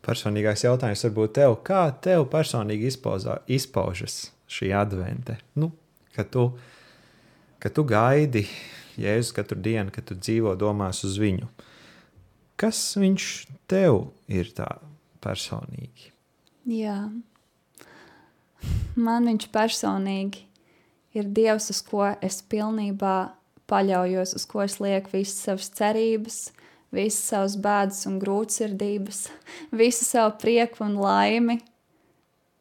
Personīgais 0.05 0.65
jautājums 0.65 1.05
varbūt 1.05 1.35
tev, 1.41 1.59
kā 1.67 1.85
tev 2.05 2.25
personīgi 2.33 2.89
izpauzā, 2.93 3.41
izpaužas 3.51 4.29
šī 4.49 4.71
advente? 4.77 5.37
Nu, 5.59 5.73
kad, 6.17 6.31
tu, 6.33 6.49
kad 7.61 7.75
tu 7.77 7.85
gaidi 7.89 8.47
Jēzus 8.99 9.35
katru 9.37 9.59
dienu, 9.63 9.93
kad 9.95 10.09
tu 10.09 10.17
dzīvo 10.19 10.57
domās 10.59 11.05
uz 11.07 11.19
viņu. 11.23 11.47
Kas 12.59 12.81
viņš 12.99 13.27
tev 13.71 14.09
ir 14.27 14.49
tā 14.57 14.67
personīgi? 15.23 16.11
Jā, 16.69 16.97
man 18.99 19.29
viņš 19.31 19.47
personīgi 19.55 20.43
ir 21.17 21.29
Dievs, 21.35 21.71
uz 21.73 21.81
ko 21.87 22.09
es 22.25 22.41
pilnībā 22.43 23.17
paļaujos, 23.71 24.35
uz 24.39 24.47
ko 24.49 24.65
es 24.65 24.79
lieku 24.83 25.15
visas 25.15 25.39
savas 25.47 25.71
cerības, 25.79 26.41
visas 26.95 27.25
savas 27.33 27.57
bēdas 27.61 28.05
un 28.09 28.19
grūtsirdības, 28.23 29.25
visu 29.77 30.07
savu 30.07 30.37
prieku 30.41 30.85
un 30.87 30.97
laimi, 31.01 31.59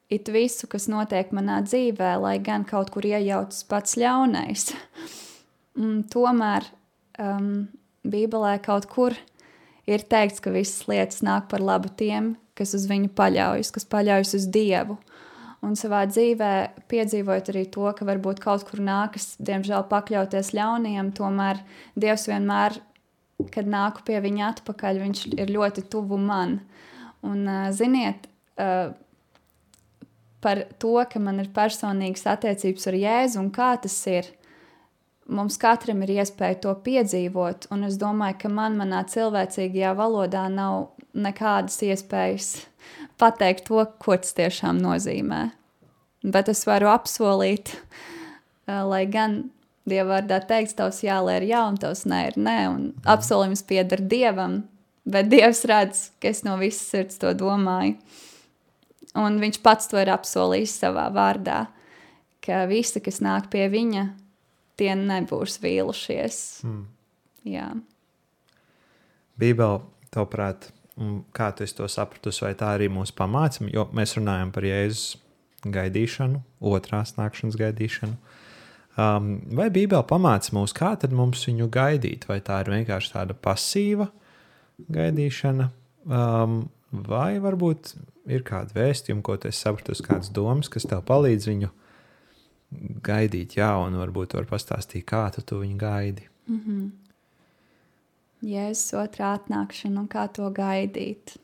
it 0.10 0.30
visu, 0.32 0.68
kas 0.72 0.88
notiek 0.92 1.32
manā 1.36 1.62
dzīvē, 1.66 2.14
lai 2.24 2.38
gan 2.44 2.66
kaut 2.68 2.92
kur 2.94 3.08
iejaucas 3.08 3.64
pats 3.68 3.98
ļaunais. 4.00 4.72
Un 5.78 6.02
tomēr 6.10 6.66
um, 7.22 7.68
Bībelē 8.08 8.58
kaut 8.64 8.88
kur 8.92 9.16
ir 9.88 10.04
teikts, 10.10 10.42
ka 10.44 10.54
visas 10.54 10.88
lietas 10.90 11.24
nāk 11.26 11.50
par 11.52 11.64
labu 11.64 11.92
tiem, 12.00 12.36
kas 12.58 12.74
uz 12.78 12.88
viņu 12.90 13.12
paļaujas, 13.18 13.72
kas 13.76 13.88
paļaujas 13.90 14.34
uz 14.40 14.48
Dievu. 14.52 14.98
Un 15.66 15.74
savā 15.78 16.04
dzīvē 16.06 16.52
piedzīvojot 16.90 17.50
arī 17.52 17.64
to, 17.74 17.88
ka 17.98 18.06
varbūt 18.06 18.40
kaut 18.44 18.64
kur 18.68 18.82
nākas, 18.84 19.34
diemžēl, 19.42 19.88
pakļauties 19.90 20.54
ļauniem, 20.54 21.12
tomēr 21.18 21.64
Dievs 21.98 22.28
vienmēr 22.30 22.78
kad 23.54 23.70
nāku 23.70 24.04
pie 24.08 24.18
viņa 24.24 24.48
atpakaļ, 24.54 25.02
viņš 25.04 25.26
ir 25.38 25.52
ļoti 25.54 25.86
tuvu 25.92 26.18
man. 26.22 26.60
Un, 27.26 27.46
ziniet, 27.76 28.28
par 30.42 30.64
to, 30.82 30.96
ka 31.12 31.22
man 31.22 31.42
ir 31.44 31.52
personīgas 31.54 32.26
attiecības 32.30 32.90
ar 32.90 32.98
Jēzu 33.02 33.42
un 33.42 33.52
kā 33.54 33.74
tas 33.82 33.98
ir. 34.10 34.32
Mums 35.28 35.58
katram 35.60 36.06
ir 36.06 36.14
iespēja 36.22 36.62
to 36.64 36.72
piedzīvot, 36.86 37.68
un 37.76 37.84
es 37.84 37.98
domāju, 38.00 38.38
ka 38.46 38.52
man, 38.54 38.78
manā 38.80 39.02
cilvēcīgajā 39.12 39.92
valodā, 39.98 40.46
nav 40.48 40.94
nekādas 41.12 41.82
iespējas 41.84 42.52
pateikt 43.20 43.68
to, 43.68 43.84
ko 44.00 44.16
tas 44.16 44.32
tiešām 44.38 44.80
nozīmē. 44.80 45.42
Bet 46.24 46.48
es 46.54 46.64
varu 46.68 46.88
apsolīt, 46.94 47.74
lai 48.68 49.04
gan 49.12 49.42
Dieva 49.88 50.18
vārdā 50.18 50.42
teikts, 50.44 50.76
tavs 50.78 51.02
jālē 51.06 51.40
ir 51.40 51.48
jā, 51.52 51.64
un 51.70 51.78
tavs 51.80 52.04
nē 52.10 52.22
ir 52.32 52.38
nē, 52.40 52.58
un 52.74 52.88
apsolījums 53.08 53.64
pieder 53.68 54.04
Dievam, 54.04 54.62
bet 55.08 55.30
Dievs 55.32 55.64
redz, 55.70 56.10
ka 56.22 56.32
es 56.32 56.44
no 56.44 56.58
visas 56.60 56.90
sirds 56.92 57.20
to 57.22 57.32
domāju. 57.38 57.96
Un 59.18 59.40
viņš 59.42 59.62
pats 59.64 59.90
to 59.90 59.98
ir 60.02 60.12
apsolījis 60.14 60.76
savā 60.84 61.08
vārdā, 61.14 61.66
ka 62.44 62.66
visi, 62.70 63.02
kas 63.02 63.22
nāk 63.24 63.48
pie 63.54 63.66
viņa, 63.72 64.04
tie 64.78 64.92
nebūs 65.00 65.58
vīlušies. 65.64 66.42
Mm. 66.68 66.84
Jā. 67.48 67.70
Bībeli, 69.40 69.82
tavuprāt, 70.14 70.70
kā 71.34 71.52
tu 71.56 71.68
to 71.78 71.88
sapratusi, 71.92 72.44
vai 72.46 72.54
tā 72.58 72.74
arī 72.76 72.90
mūsu 72.92 73.16
pamācība, 73.18 73.72
jo 73.74 73.88
mēs 73.96 74.18
runājam 74.18 74.52
par 74.54 74.68
Jēzus 74.68 75.18
gaidīšanu, 75.74 76.42
otrās 76.74 77.16
nākšanas 77.18 77.58
gaidīšanu. 77.60 78.18
Um, 78.98 79.36
vai 79.54 79.68
Bībele 79.70 80.02
pamāca 80.10 80.56
mūs, 80.58 80.74
kā 80.74 80.96
tad 80.98 81.12
mums 81.14 81.44
viņu 81.46 81.68
gaidīt? 81.70 82.26
Vai 82.30 82.40
tā 82.42 82.64
ir 82.64 82.72
vienkārši 82.74 83.14
tāda 83.14 83.36
pasīva 83.38 84.08
gaidīšana, 84.94 85.68
um, 86.10 86.64
vai 86.92 87.38
varbūt 87.44 87.94
ir 88.34 88.46
kāda 88.48 88.74
vēstījuma, 88.74 89.22
ko 89.26 89.38
tu 89.42 89.52
saprati, 89.54 89.98
kādas 90.06 90.32
domas, 90.34 90.70
kas 90.74 90.88
tev 90.90 91.04
palīdz 91.08 91.50
viņu 91.52 91.70
gaidīt 93.06 93.58
jaunu, 93.60 94.02
varbūt 94.02 94.34
var 94.38 94.50
pastāstīt, 94.50 95.06
kā 95.08 95.28
tu 95.36 95.46
to 95.46 95.62
viņu 95.62 95.78
gaidi. 95.78 96.28
Mm 96.48 96.62
-hmm. 96.66 96.90
Jēzus 98.42 98.94
otrā 98.94 99.34
atnākšana 99.38 100.00
un 100.00 100.08
kā 100.08 100.28
to 100.34 100.50
gaidīt. 100.50 101.38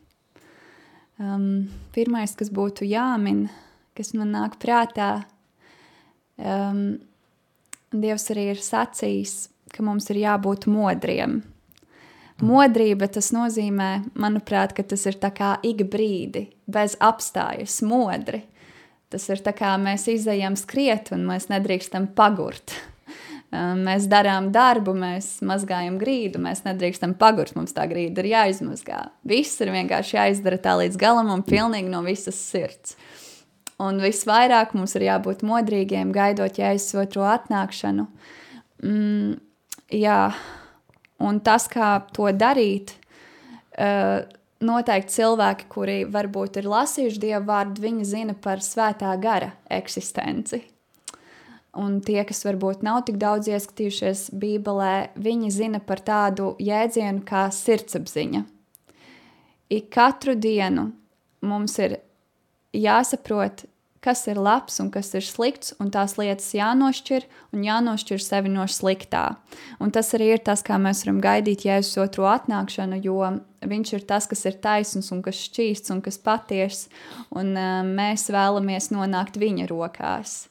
Um, 1.20 1.70
pirmais, 1.94 2.36
kas 2.36 2.50
būtu 2.50 2.86
jāmin, 2.86 3.50
kas 3.94 4.14
man 4.14 4.32
nāk 4.32 4.58
prātā, 4.62 5.24
um, 6.38 7.00
Dievs 7.94 8.32
arī 8.34 8.48
ir 8.56 8.62
sacījis, 8.62 9.34
ka 9.74 9.84
mums 9.86 10.10
ir 10.10 10.24
jābūt 10.24 10.66
modriem. 10.72 11.42
Modrība 12.44 13.06
tas 13.14 13.30
nozīmē, 13.36 13.90
manuprāt, 14.20 14.74
ka 14.74 14.84
tas 14.84 15.06
ir 15.06 15.20
tā 15.22 15.30
kā 15.36 15.54
ik 15.64 15.86
brīdi, 15.92 16.48
bez 16.66 16.98
apstājas, 16.98 17.78
modri. 17.86 18.42
Tas 19.14 19.28
ir 19.30 19.44
tā 19.46 19.54
kā 19.54 19.76
mēs 19.78 20.08
izējām 20.10 20.58
skriet 20.58 21.12
un 21.14 21.28
mēs 21.30 21.48
nedrīkstam 21.54 22.10
pagurt. 22.18 22.74
Mēs 23.54 24.08
darām 24.10 24.48
darbu, 24.50 24.96
mēs 24.98 25.28
mazgājam 25.46 26.00
grīdu, 26.02 26.40
mēs 26.42 26.64
nedrīkstam 26.66 27.12
pagurt, 27.20 27.54
mums 27.54 27.76
tā 27.78 27.84
grīda 27.86 28.24
ir 28.24 28.32
jāizmazgā. 28.32 29.04
Viss 29.30 29.62
ir 29.62 29.70
vienkārši 29.76 30.16
jāizdara 30.18 30.58
tā 30.58 30.74
līdz 30.80 30.98
galam 30.98 31.30
un 31.30 31.44
pilnīgi 31.46 31.92
no 31.92 32.02
visas 32.02 32.40
sirds. 32.42 32.96
Un 33.82 33.98
visvairāk 34.04 34.76
mums 34.78 34.94
ir 34.98 35.08
jābūt 35.08 35.42
modrīgiem, 35.48 36.12
gaidot 36.14 36.60
jēzus 36.60 37.00
otro 37.02 37.26
atnākšanu. 37.26 38.06
Mm, 38.86 39.40
jā, 39.90 40.20
un 41.24 41.40
tas, 41.46 41.66
kā 41.72 41.96
to 42.14 42.30
darīt, 42.38 42.94
uh, 43.80 44.22
noteikti 44.64 45.18
cilvēki, 45.18 45.68
kuri 45.72 45.98
varbūt 46.10 46.62
ir 46.62 46.70
lasījuši 46.72 47.24
dievu 47.26 47.48
vārdu, 47.50 47.84
viņi 47.84 48.08
zina 48.08 48.38
par 48.40 48.64
svētā 48.64 49.12
gara 49.22 49.54
eksistenci. 49.72 50.62
Un 51.74 51.98
tie, 52.06 52.20
kas 52.22 52.44
varbūt 52.46 52.84
nav 52.86 53.02
tik 53.08 53.18
daudz 53.18 53.50
ieskatījušies 53.50 54.28
Bībelē, 54.38 55.16
viņi 55.18 55.50
zina 55.52 55.82
par 55.82 56.04
tādu 56.06 56.52
jēdzienu 56.62 57.24
kā 57.26 57.48
sirdsapziņa. 57.50 58.44
Ik 59.74 59.88
katru 59.94 60.36
dienu 60.38 60.92
mums 61.42 61.80
ir 61.82 61.98
jāsaprot, 62.74 63.66
kas 64.04 64.26
ir 64.28 64.40
labs 64.42 64.82
un 64.84 64.90
kas 64.92 65.14
ir 65.16 65.24
slikts, 65.24 65.72
un 65.80 65.92
tās 65.94 66.18
lietas 66.20 66.50
jānošķir 66.58 67.26
un 67.56 67.64
jānošķir 67.64 68.20
sevi 68.20 68.52
no 68.52 68.66
sliktā. 68.68 69.38
Un 69.80 69.94
tas 69.96 70.12
arī 70.18 70.34
ir 70.36 70.44
tas, 70.44 70.64
kā 70.66 70.76
mēs 70.82 71.06
varam 71.06 71.22
gaidīt 71.24 71.64
Jēzus 71.70 72.02
otro 72.04 72.28
atnākšanu, 72.28 73.00
jo 73.06 73.22
viņš 73.64 73.94
ir 73.96 74.08
tas, 74.10 74.28
kas 74.28 74.44
ir 74.50 74.60
taisns 74.64 75.12
un 75.16 75.22
kas 75.24 75.40
šķīsts 75.48 75.94
un 75.96 76.02
kas 76.04 76.20
patiess, 76.20 76.90
un 77.32 77.56
uh, 77.56 77.80
mēs 77.88 78.28
vēlamies 78.34 78.92
nonākt 78.92 79.40
viņa 79.40 79.70
rokās. 79.72 80.50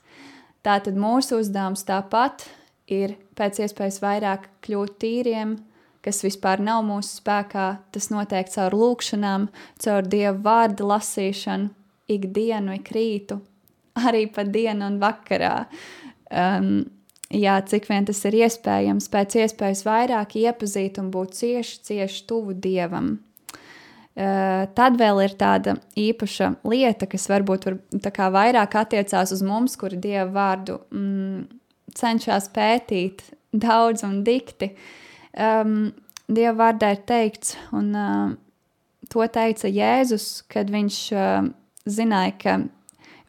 Tātad 0.64 0.96
mūsu 0.96 1.42
uzdevums 1.42 1.84
tāpat 1.84 2.46
ir 2.88 3.18
pēc 3.36 3.64
iespējas 3.66 4.00
vairāk 4.02 4.48
kļūt 4.64 4.96
tīriem, 5.02 5.56
kas 6.02 6.22
vispār 6.24 6.62
nav 6.62 6.84
mūsu 6.86 7.18
spēkā. 7.20 7.66
Tas 7.92 8.08
notiek 8.14 8.48
caur 8.54 8.74
lūkšanām, 8.78 9.48
caur 9.82 10.08
dievu 10.08 10.40
vārdu 10.46 10.88
lasīšanu, 10.88 11.70
ikdienu, 12.16 12.76
ik 12.78 12.92
rītu, 12.94 13.38
arī 14.08 14.26
pa 14.32 14.44
dienu 14.48 14.88
un 14.88 14.98
vakarā. 15.02 15.54
Um, 16.32 16.84
jā, 17.32 17.58
cik 17.68 17.88
vien 17.90 18.06
tas 18.08 18.22
ir 18.28 18.38
iespējams, 18.44 19.10
pēc 19.12 19.36
iespējas 19.42 19.84
vairāk 19.88 20.36
iepazīt 20.40 21.00
un 21.02 21.10
būt 21.12 21.36
cieši, 21.40 21.82
cieši 21.88 22.24
tuvu 22.28 22.56
dievam. 22.56 23.16
Uh, 24.12 24.68
tad 24.76 24.98
vēl 25.00 25.22
ir 25.24 25.34
tāda 25.40 25.78
īpaša 25.96 26.50
lieta, 26.68 27.08
kas 27.08 27.30
varbūt 27.32 27.64
var, 27.64 27.78
vairāk 28.34 28.76
attiecās 28.76 29.32
uz 29.32 29.40
mums, 29.46 29.78
kuri 29.80 29.96
dievu 29.96 30.34
vārdu 30.34 30.76
mm, 30.92 31.46
cenšas 31.96 32.50
pētīt 32.52 33.24
daudz 33.52 34.04
un 34.04 34.20
dikti. 34.26 34.74
Um, 35.32 35.92
Dieva 36.32 36.54
vārdā 36.68 36.92
ir 36.94 37.02
teikts, 37.08 37.56
un 37.76 37.90
uh, 37.98 38.30
to 39.12 39.24
teica 39.34 39.68
Jēzus, 39.68 40.44
kad 40.48 40.70
viņš 40.72 40.98
uh, 41.16 41.48
zināja, 41.88 42.34
ka 42.38 42.56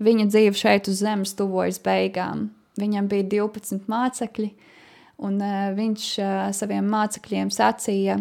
viņa 0.03 0.27
dzīve 0.31 0.57
šeit 0.57 0.89
uz 0.91 1.01
zemes 1.03 1.35
tuvojas 1.37 1.79
beigām. 1.83 2.49
Viņam 2.79 3.07
bija 3.11 3.27
12 3.35 3.89
mācekļi, 3.91 4.49
un 5.23 5.37
uh, 5.41 5.69
viņš 5.77 6.07
uh, 6.21 6.31
saviem 6.55 6.87
mācekļiem 6.89 7.53
sacīja: 7.53 8.17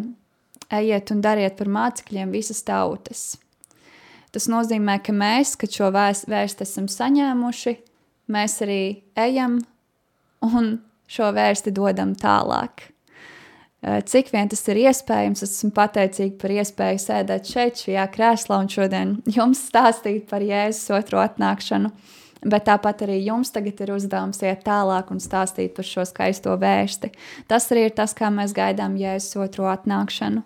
Ejiet 0.73 1.13
un 1.13 1.23
dariet 1.25 1.57
par 1.59 1.69
mācekļiem 1.73 2.33
visas 2.33 2.63
tautas. 2.65 3.25
Tas 4.33 4.49
nozīmē, 4.49 4.97
ka 5.05 5.13
mēs, 5.13 5.57
kad 5.61 5.73
šo 5.73 5.91
vēstu 5.93 6.65
esam 6.65 6.89
saņēmuši, 6.89 7.75
mēs 8.33 8.61
arī 8.65 8.83
ejam 9.21 9.59
un 10.41 10.79
šo 11.13 11.29
vēsti 11.37 11.75
dodam 11.77 12.15
tālāk. 12.17 12.92
Eh, 13.83 13.99
cik 14.07 14.29
vien 14.31 14.47
tas 14.47 14.61
ir 14.71 14.79
iespējams, 14.85 15.41
es 15.43 15.57
esmu 15.57 15.73
pateicīga 15.75 16.37
par 16.39 16.53
iespēju 16.55 17.01
sēdēt 17.03 17.49
šeit, 17.51 17.81
šajā 17.83 18.05
krēslā 18.15 18.61
un 18.63 18.69
šodien 18.71 19.17
jums 19.37 19.65
stāstīt 19.73 20.29
par 20.31 20.45
Jēzus 20.47 20.93
otro 20.95 21.19
atnākšanu. 21.23 21.91
Bet 22.43 22.67
tāpat 22.67 23.03
arī 23.07 23.21
jums 23.23 23.51
tagad 23.55 23.79
ir 23.83 23.93
uzdevums 23.95 24.41
iet 24.43 24.63
tālāk 24.67 25.11
un 25.15 25.19
stāstīt 25.23 25.75
par 25.75 25.87
šo 25.87 26.07
skaisto 26.07 26.55
vēsti. 26.59 27.11
Tas 27.51 27.67
arī 27.75 27.89
ir 27.89 27.97
tas, 27.99 28.15
kā 28.19 28.31
mēs 28.35 28.55
gaidām 28.55 28.95
Jēzus 28.99 29.39
otro 29.43 29.67
atnākšanu. 29.71 30.43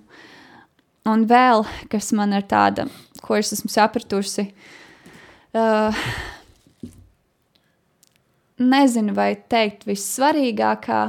Un 1.07 1.29
vēl, 1.29 1.65
kas 1.93 2.11
man 2.17 2.33
ir 2.37 2.45
tāda, 2.49 2.89
ko 3.23 3.37
es 3.39 3.53
esmu 3.55 3.71
sapratusi, 3.71 4.49
uh, 5.57 6.01
nezinu, 8.59 9.15
vai 9.17 9.31
teikt 9.49 9.87
vissvarīgākā, 9.89 11.01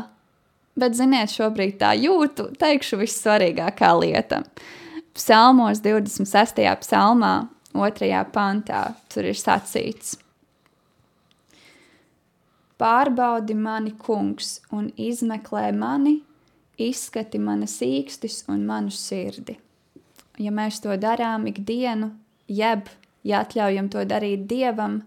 bet, 0.80 0.96
ziniet, 0.98 1.34
šobrīd 1.34 1.80
tā 1.82 1.94
jūtu, 1.98 2.52
teikšu, 2.60 3.02
vissvarīgākā 3.02 3.92
lieta. 4.00 4.44
Psalmos 5.18 5.82
26. 5.82 6.62
psalmā, 6.84 7.48
2. 7.74 8.24
pantā, 8.34 8.84
tur 9.12 9.28
ir 9.28 9.38
sacīts: 9.38 10.16
Pārbaudi 12.78 13.56
mani, 13.58 13.96
kungs, 13.98 14.60
un 14.72 14.92
izmeklē 15.02 15.72
mani, 15.74 16.20
izskati 16.78 17.42
manas 17.42 17.80
īkstis 17.82 18.44
un 18.54 18.66
manu 18.70 18.94
sirdi. 18.94 19.58
Ja 20.38 20.54
mēs 20.54 20.78
to 20.84 20.94
darām 21.02 21.48
ikdienu, 21.50 22.12
jeb 22.46 22.92
ja 23.26 23.42
atļaujam 23.42 23.90
to 23.90 24.04
darīt 24.06 24.46
dievam, 24.50 25.02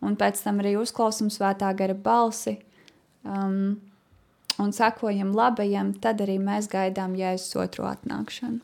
un 0.00 0.14
pēc 0.18 0.40
tam 0.44 0.62
arī 0.62 0.76
uzklausām 0.78 1.32
svētā 1.32 1.72
gara 1.76 1.96
balsi, 1.98 2.60
um, 3.26 3.76
un 4.62 4.72
sakojam 4.76 5.34
labajam, 5.36 5.92
tad 6.02 6.22
arī 6.24 6.38
mēs 6.42 6.70
gaidām 6.72 7.16
Jēzus 7.18 7.56
otro 7.62 7.86
atnākšanu. 7.90 8.60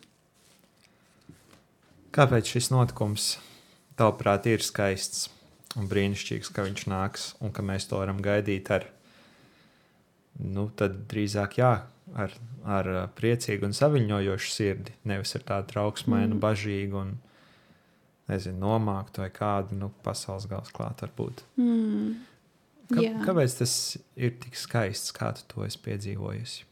Kāpēc 2.12 2.50
šis 2.54 2.68
notikums, 2.72 3.28
tavuprāt, 3.96 4.46
ir 4.50 4.64
skaists 4.64 5.30
un 5.80 5.88
brīnišķīgs, 5.88 6.50
ka 6.52 6.66
viņš 6.66 6.86
nāks 6.92 7.30
un 7.40 7.54
ka 7.56 7.64
mēs 7.64 7.88
to 7.88 8.00
varam 8.02 8.20
gaidīt 8.24 8.68
ar, 8.74 8.84
nu, 10.36 10.66
tad 10.76 11.06
drīzāk 11.08 11.56
jā, 11.60 11.72
ar, 12.12 12.34
ar 12.68 12.90
priecīgu 13.16 13.68
un 13.68 13.76
saviņojošu 13.76 14.52
sirdi, 14.52 14.96
nevis 15.08 15.32
ar 15.38 15.46
tādu 15.48 15.72
trauksmainu, 15.72 16.34
mm. 16.34 16.42
bažīgu 16.42 17.00
un, 17.00 17.14
nezinu, 18.30 18.60
nomāktu 18.62 19.24
vai 19.24 19.30
kādu, 19.34 19.78
nu, 19.78 19.90
pasaules 20.04 20.46
gals 20.50 20.72
klāt 20.74 21.02
varbūt. 21.04 21.44
Mm. 21.60 22.12
Kā, 22.90 23.00
Jā. 23.00 23.14
kāpēc 23.24 23.54
tas 23.60 23.74
ir 24.18 24.34
tik 24.42 24.56
skaists, 24.58 25.12
kā 25.14 25.30
tu 25.36 25.44
to 25.50 25.66
esi 25.66 25.80
piedzīvojusi? 25.84 26.64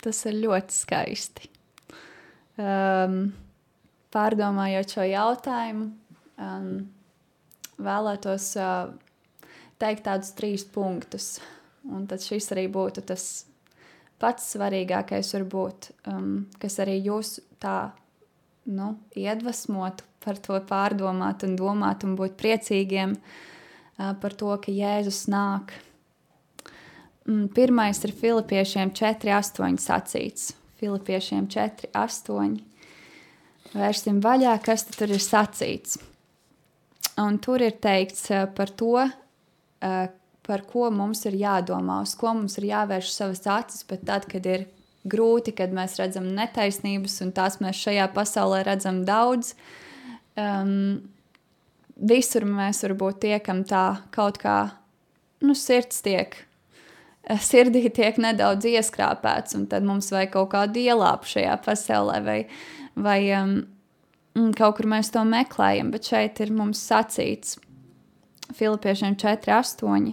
Tas 0.00 0.22
ir 0.28 0.38
ļoti 0.44 0.76
skaisti. 0.76 1.50
Um, 2.60 3.16
pārdomājot 4.12 4.96
šo 4.96 5.06
jautājumu, 5.08 5.86
um, 6.40 6.70
vēlētos 7.80 8.48
uh, 8.60 8.92
teikt 9.80 10.04
tādus 10.08 10.34
trīs 10.36 10.66
punktus. 10.68 11.38
Un 11.88 12.04
tad 12.08 12.20
šis 12.24 12.50
arī 12.52 12.66
būtu 12.72 13.04
tas 13.08 13.26
pats 14.20 14.52
svarīgākais, 14.54 15.32
varbūt, 15.38 15.92
um, 16.12 16.44
kas 16.60 16.76
arī 16.84 16.98
jūs 17.00 17.38
tā 17.62 17.92
nu, 18.68 18.92
iedvesmotu 19.16 20.04
par 20.20 20.36
to 20.44 20.58
pārdomāt 20.68 21.46
un 21.48 21.56
domāt 21.56 22.04
un 22.04 22.18
būt 22.20 22.36
priecīgiem. 22.40 23.16
Uh, 23.16 23.48
par 24.20 24.34
to, 24.36 24.50
ka 24.62 24.72
Jēzus 24.72 25.26
nāk. 25.32 25.74
Mm, 27.28 27.48
pirmais 27.54 28.00
ir 28.06 28.14
Filipiešiem 28.16 28.94
4,8 28.96 29.80
sacīts. 29.82 30.52
Filipiešiem 30.80 31.48
4,8. 31.52 32.58
Vērsim 33.70 34.22
vaļā, 34.24 34.56
kas 34.64 34.86
tur 34.88 35.12
ir 35.12 35.22
sacīts. 35.22 35.98
Un 37.20 37.36
tur 37.42 37.62
ir 37.62 37.76
teikts 37.82 38.30
par 38.56 38.72
to, 38.72 38.96
par 39.80 40.64
ko 40.66 40.88
mums 40.90 41.22
ir 41.28 41.36
jādomā, 41.38 42.00
uz 42.02 42.16
ko 42.18 42.32
mums 42.34 42.56
ir 42.58 42.70
jāvērš 42.70 43.12
savas 43.12 43.44
acis, 43.44 43.84
bet 43.86 44.06
tad, 44.08 44.26
kad 44.30 44.46
ir 44.48 44.66
grūti, 45.08 45.54
kad 45.56 45.72
mēs 45.76 45.98
redzam 46.00 46.26
netaisnības, 46.36 47.20
un 47.24 47.32
tās 47.36 47.60
mēs 47.62 47.78
šajā 47.84 48.08
pasaulē 48.16 48.64
redzam 48.66 49.04
daudz, 49.08 49.54
um, 50.36 51.00
visur 52.00 52.46
mēs 52.48 52.84
varbūt 52.86 53.20
tiekam 53.26 53.64
tā 53.68 54.00
kaut 54.14 54.40
kā 54.40 54.58
nu, 55.44 55.54
sirds 55.56 56.02
tiek, 56.04 56.36
sirdī 57.44 57.86
tiek 57.92 58.18
nedaudz 58.20 58.68
ieskrāpēts, 58.70 59.56
un 59.58 59.66
tad 59.70 59.86
mums 59.86 60.10
vajag 60.12 60.32
kaut 60.34 60.52
kādu 60.54 60.82
ielāpu 60.82 61.34
šajā 61.34 61.56
pasaulē, 61.64 62.20
vai, 62.24 62.38
vai 62.96 63.20
um, 63.36 63.56
kaut 64.56 64.78
kur 64.78 64.88
mēs 64.90 65.12
to 65.14 65.24
meklējam, 65.28 65.92
bet 65.94 66.10
šeit 66.10 66.40
ir 66.44 66.54
mums 66.56 66.82
sacīts 66.90 67.58
Filipiešiem 68.56 69.14
4, 69.20 69.52
8. 69.60 70.10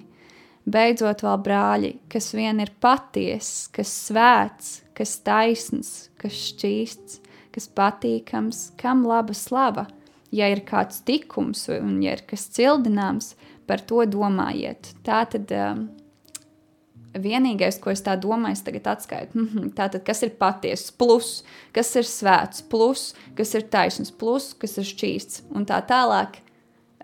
Beidzot, 0.67 1.23
vēl 1.23 1.37
brāļi, 1.45 1.91
kas 2.11 2.33
vien 2.35 2.59
ir 2.59 2.73
patiess, 2.83 3.69
kas 3.73 3.89
svēts, 4.09 4.81
kas 4.97 5.15
taisns, 5.23 5.91
kas 6.19 6.35
šķīsts, 6.35 7.21
kas 7.55 7.69
patīkams, 7.71 8.59
kam 8.77 9.05
laba 9.07 9.33
slava. 9.33 9.87
Ja 10.31 10.49
ir 10.51 10.65
kāds 10.67 11.01
tikums 11.07 11.67
un 11.71 12.01
ja 12.03 12.17
ir 12.17 12.25
kas 12.27 12.49
cildināms, 12.51 13.35
par 13.67 13.83
to 13.83 14.03
domājiet. 14.07 14.93
Tā 15.05 15.21
tad 15.29 15.51
um, 15.55 15.85
vienīgais, 17.21 17.79
ko 17.83 17.91
es 17.91 18.03
tā 18.05 18.15
domāju, 18.19 18.57
ir 18.57 18.65
tagad 18.69 18.89
atskaitu. 18.95 19.37
Mm 19.37 19.47
-hmm. 19.47 19.69
Tātad, 19.75 20.03
kas 20.05 20.23
ir 20.23 20.35
patiesa, 20.39 20.93
plus, 20.97 21.43
kas 21.71 21.95
ir 21.95 22.03
svēts, 22.03 22.63
plus, 22.69 23.13
kas 23.35 23.55
ir 23.55 23.61
taisns, 23.61 24.11
plus, 24.11 24.53
kas 24.53 24.77
ir 24.77 24.83
šķīsts 24.83 25.41
un 25.55 25.65
tā 25.65 25.81
tālāk. 25.81 26.41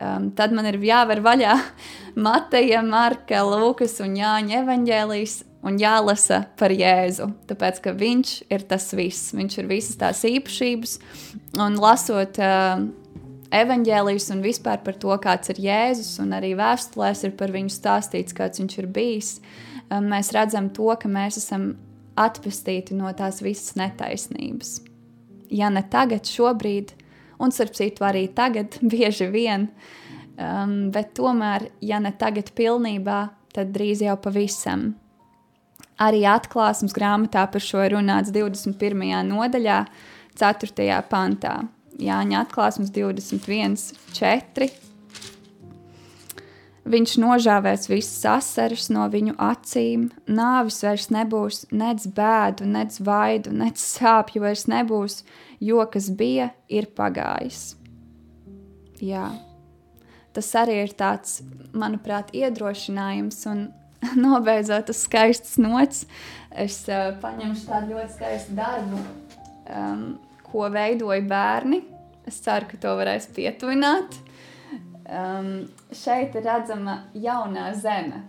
Um, 0.01 0.31
tad 0.31 0.51
man 0.51 0.65
ir 0.65 0.79
jāver 0.81 1.21
vaļā 1.21 1.59
Mateja, 2.15 2.81
Marka, 2.81 3.43
Lūkas 3.43 4.01
un 4.01 4.15
Jāņa 4.15 4.63
evaņģēlijas 4.63 5.43
un 5.63 5.77
jālasa 5.77 6.45
par 6.57 6.71
Jēzu. 6.71 7.31
Tāpēc, 7.47 7.79
ka 7.81 7.91
viņš 7.91 8.43
ir 8.49 8.61
tas 8.61 8.93
viss, 8.93 9.33
viņš 9.33 9.57
ir 9.57 9.67
visas 9.67 9.95
tās 9.95 10.23
īpašības. 10.23 10.99
Un 11.57 11.75
lasot 11.75 12.39
uh, 12.39 12.87
evaņģēlijas 13.53 14.29
un 14.33 14.41
vispār 14.43 14.81
par 14.85 14.97
to, 14.99 15.13
kāds 15.21 15.51
ir 15.53 15.61
Jēzus, 15.63 16.15
un 16.23 16.33
arī 16.37 16.53
vēstulēs 16.59 17.23
ir 17.27 17.35
par 17.39 17.53
viņu 17.53 17.73
stāstīts, 17.73 18.35
kāds 18.35 18.61
viņš 18.61 18.77
ir 18.81 18.89
bijis, 18.93 19.35
um, 19.89 20.09
mēs 20.11 20.33
redzam 20.35 20.71
to, 20.73 20.89
ka 20.99 21.11
mēs 21.11 21.39
esam 21.41 21.73
atpestīti 22.19 22.97
no 22.97 23.11
tās 23.17 23.41
visas 23.45 23.77
netaisnības. 23.79 24.79
Ja 25.53 25.69
ne 25.73 25.83
tagad, 25.89 26.25
šobrīd, 26.29 26.95
un 27.41 27.53
starp 27.53 27.77
citu 27.77 28.05
arī 28.07 28.27
tagad, 28.33 28.79
bieži 28.93 29.29
vien. 29.33 29.69
Um, 30.33 30.89
bet 30.93 31.13
tomēr, 31.17 31.69
ja 31.85 31.99
ne 32.01 32.13
tagad 32.17 32.49
pilnībā, 32.57 33.27
tad 33.53 33.73
drīz 33.75 34.01
jau 34.01 34.17
pavisam. 34.17 34.95
Arī 36.01 36.23
atklāsmes 36.25 36.95
grāmatā 36.95 37.45
par 37.53 37.61
šo 37.61 37.83
ir 37.85 37.93
runāts 37.93 38.33
21. 38.33 39.05
nodaļā, 39.29 39.83
4. 40.41 40.89
pantā. 41.11 41.59
Jāņa 42.01 42.41
atklāsmes 42.45 42.89
21, 42.93 43.77
4. 44.17 44.69
Viņš 46.83 47.13
nožāvēs 47.21 47.87
visas 47.87 48.25
asaras 48.27 48.89
no 48.91 49.05
viņu 49.07 49.37
acīm, 49.39 50.09
nāvis 50.27 50.81
vairs 50.83 51.07
nebūs, 51.15 51.61
nec 51.71 52.03
bēdu, 52.11 52.67
nec 52.67 52.97
vaidu, 52.99 53.53
nec 53.55 53.79
sāpju 53.79 54.43
vairs 54.43 54.65
nebūs, 54.67 55.21
jo 55.63 55.85
kas 55.93 56.09
bija, 56.11 56.49
ir 56.67 56.89
pagājis. 56.97 57.77
Jā. 58.99 59.29
Tas 60.35 60.49
arī 60.59 60.81
ir 60.83 60.91
tāds, 60.97 61.39
manuprāt, 61.71 62.33
iedrošinājums 62.35 63.39
un 63.53 63.63
nobeidzot 64.25 64.91
uz 64.91 65.05
skaistas 65.05 65.55
nots. 65.61 66.03
Es 66.51 66.81
uh, 66.91 67.13
paņemšu 67.23 67.69
tādu 67.69 67.95
ļoti 67.95 68.17
skaistu 68.17 68.59
darbu, 68.59 68.99
um, 69.71 70.05
ko 70.53 70.69
veidoja 70.71 71.23
bērni. 71.27 71.81
Es 72.29 72.39
ceru, 72.45 72.69
ka 72.69 72.79
to 72.79 72.93
varēs 72.99 73.27
pietuvināt. 73.35 74.15
Um, 75.03 75.67
šeit 75.91 76.37
ir 76.39 76.45
redzama 76.47 77.01
jaunā 77.19 77.67
zeme, 77.75 78.21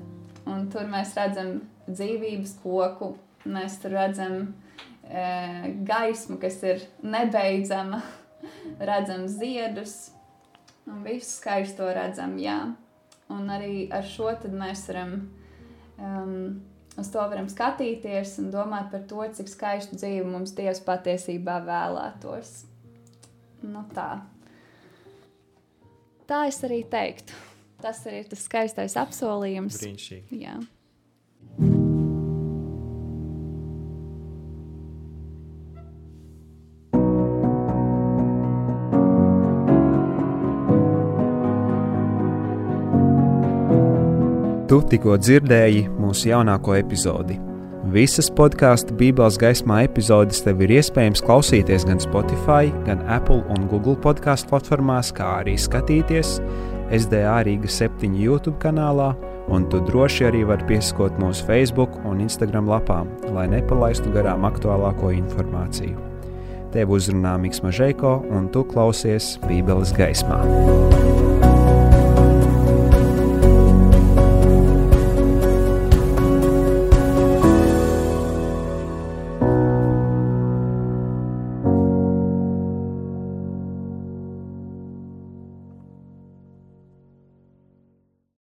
un 0.50 0.66
tur 0.72 0.88
mēs 0.90 1.12
redzam 1.14 1.60
dzīvības 1.87 2.56
koku, 2.64 3.12
mēs 3.46 3.78
tur 3.82 3.94
redzam 3.94 4.34
e, 5.06 5.22
gaismu, 5.87 6.40
kas 6.42 6.58
ir 6.66 6.82
nebeidzama, 7.06 8.00
redzam 8.90 9.28
ziedus, 9.30 10.10
un 10.90 11.04
visu 11.06 11.30
skaisto 11.37 11.87
redzam, 11.94 12.34
jā. 12.42 12.58
Un 13.32 13.48
arī 13.48 13.87
ar 13.94 14.04
šo 14.04 14.34
mēs 14.52 14.84
varam, 14.90 15.14
um, 15.96 16.34
uz 17.00 17.11
to 17.12 17.24
varam 17.30 17.48
skatīties 17.50 18.37
un 18.42 18.52
domāt 18.54 18.90
par 18.92 19.02
to, 19.11 19.24
cik 19.38 19.50
skaistu 19.50 19.98
dzīvi 19.98 20.26
mums 20.28 20.54
Dievs 20.57 20.83
patiesībā 20.87 21.59
vēlētos. 21.66 22.54
Nu 23.64 23.85
tā. 23.94 24.11
Tā 26.28 26.44
es 26.48 26.61
arī 26.64 26.83
teiktu. 26.88 27.37
Tas 27.85 28.00
arī 28.09 28.22
ir 28.22 28.30
tas 28.30 28.44
skaistais 28.46 28.96
apsolījums. 28.96 29.76
Brīnišķīgi. 29.83 30.40
Jā. 30.40 30.57
Tu 44.74 44.80
tikko 44.90 45.14
dzirdēji 45.22 45.84
mūsu 46.02 46.32
jaunāko 46.32 46.72
epizodi. 46.74 47.37
Visas 47.94 48.26
podkāstu 48.34 48.96
Bībeles 48.98 49.37
gaismā 49.38 49.84
epizodes 49.87 50.40
tev 50.42 50.64
ir 50.66 50.72
iespējams 50.80 51.22
klausīties 51.22 51.84
gan 51.87 52.02
Spotify, 52.02 52.72
gan 52.82 53.04
Apple 53.06 53.44
un 53.54 53.68
Google 53.70 53.94
podkāstu 54.02 54.50
platformās, 54.50 55.12
kā 55.14 55.28
arī 55.44 55.54
skatīties 55.62 56.40
SDA 56.90 57.37
Rīga 57.46 57.70
7 57.70 58.18
YouTube 58.18 58.58
kanālā, 58.66 59.12
un 59.46 59.70
tu 59.70 59.78
droši 59.78 60.26
arī 60.32 60.42
vari 60.50 60.66
pieskot 60.72 61.22
mūsu 61.22 61.46
Facebook 61.46 61.94
un 62.02 62.26
Instagram 62.26 62.74
lapām, 62.74 63.14
lai 63.30 63.46
nepalaistu 63.54 64.10
garām 64.18 64.42
aktuālāko 64.50 65.14
informāciju. 65.14 65.94
Tev 66.74 66.98
uzrunā 66.98 67.38
Mikls 67.38 67.62
Mažēko, 67.62 68.24
un 68.26 68.50
tu 68.50 68.66
klausies 68.74 69.37
Bībeles 69.46 69.94
gaismā. 69.94 70.42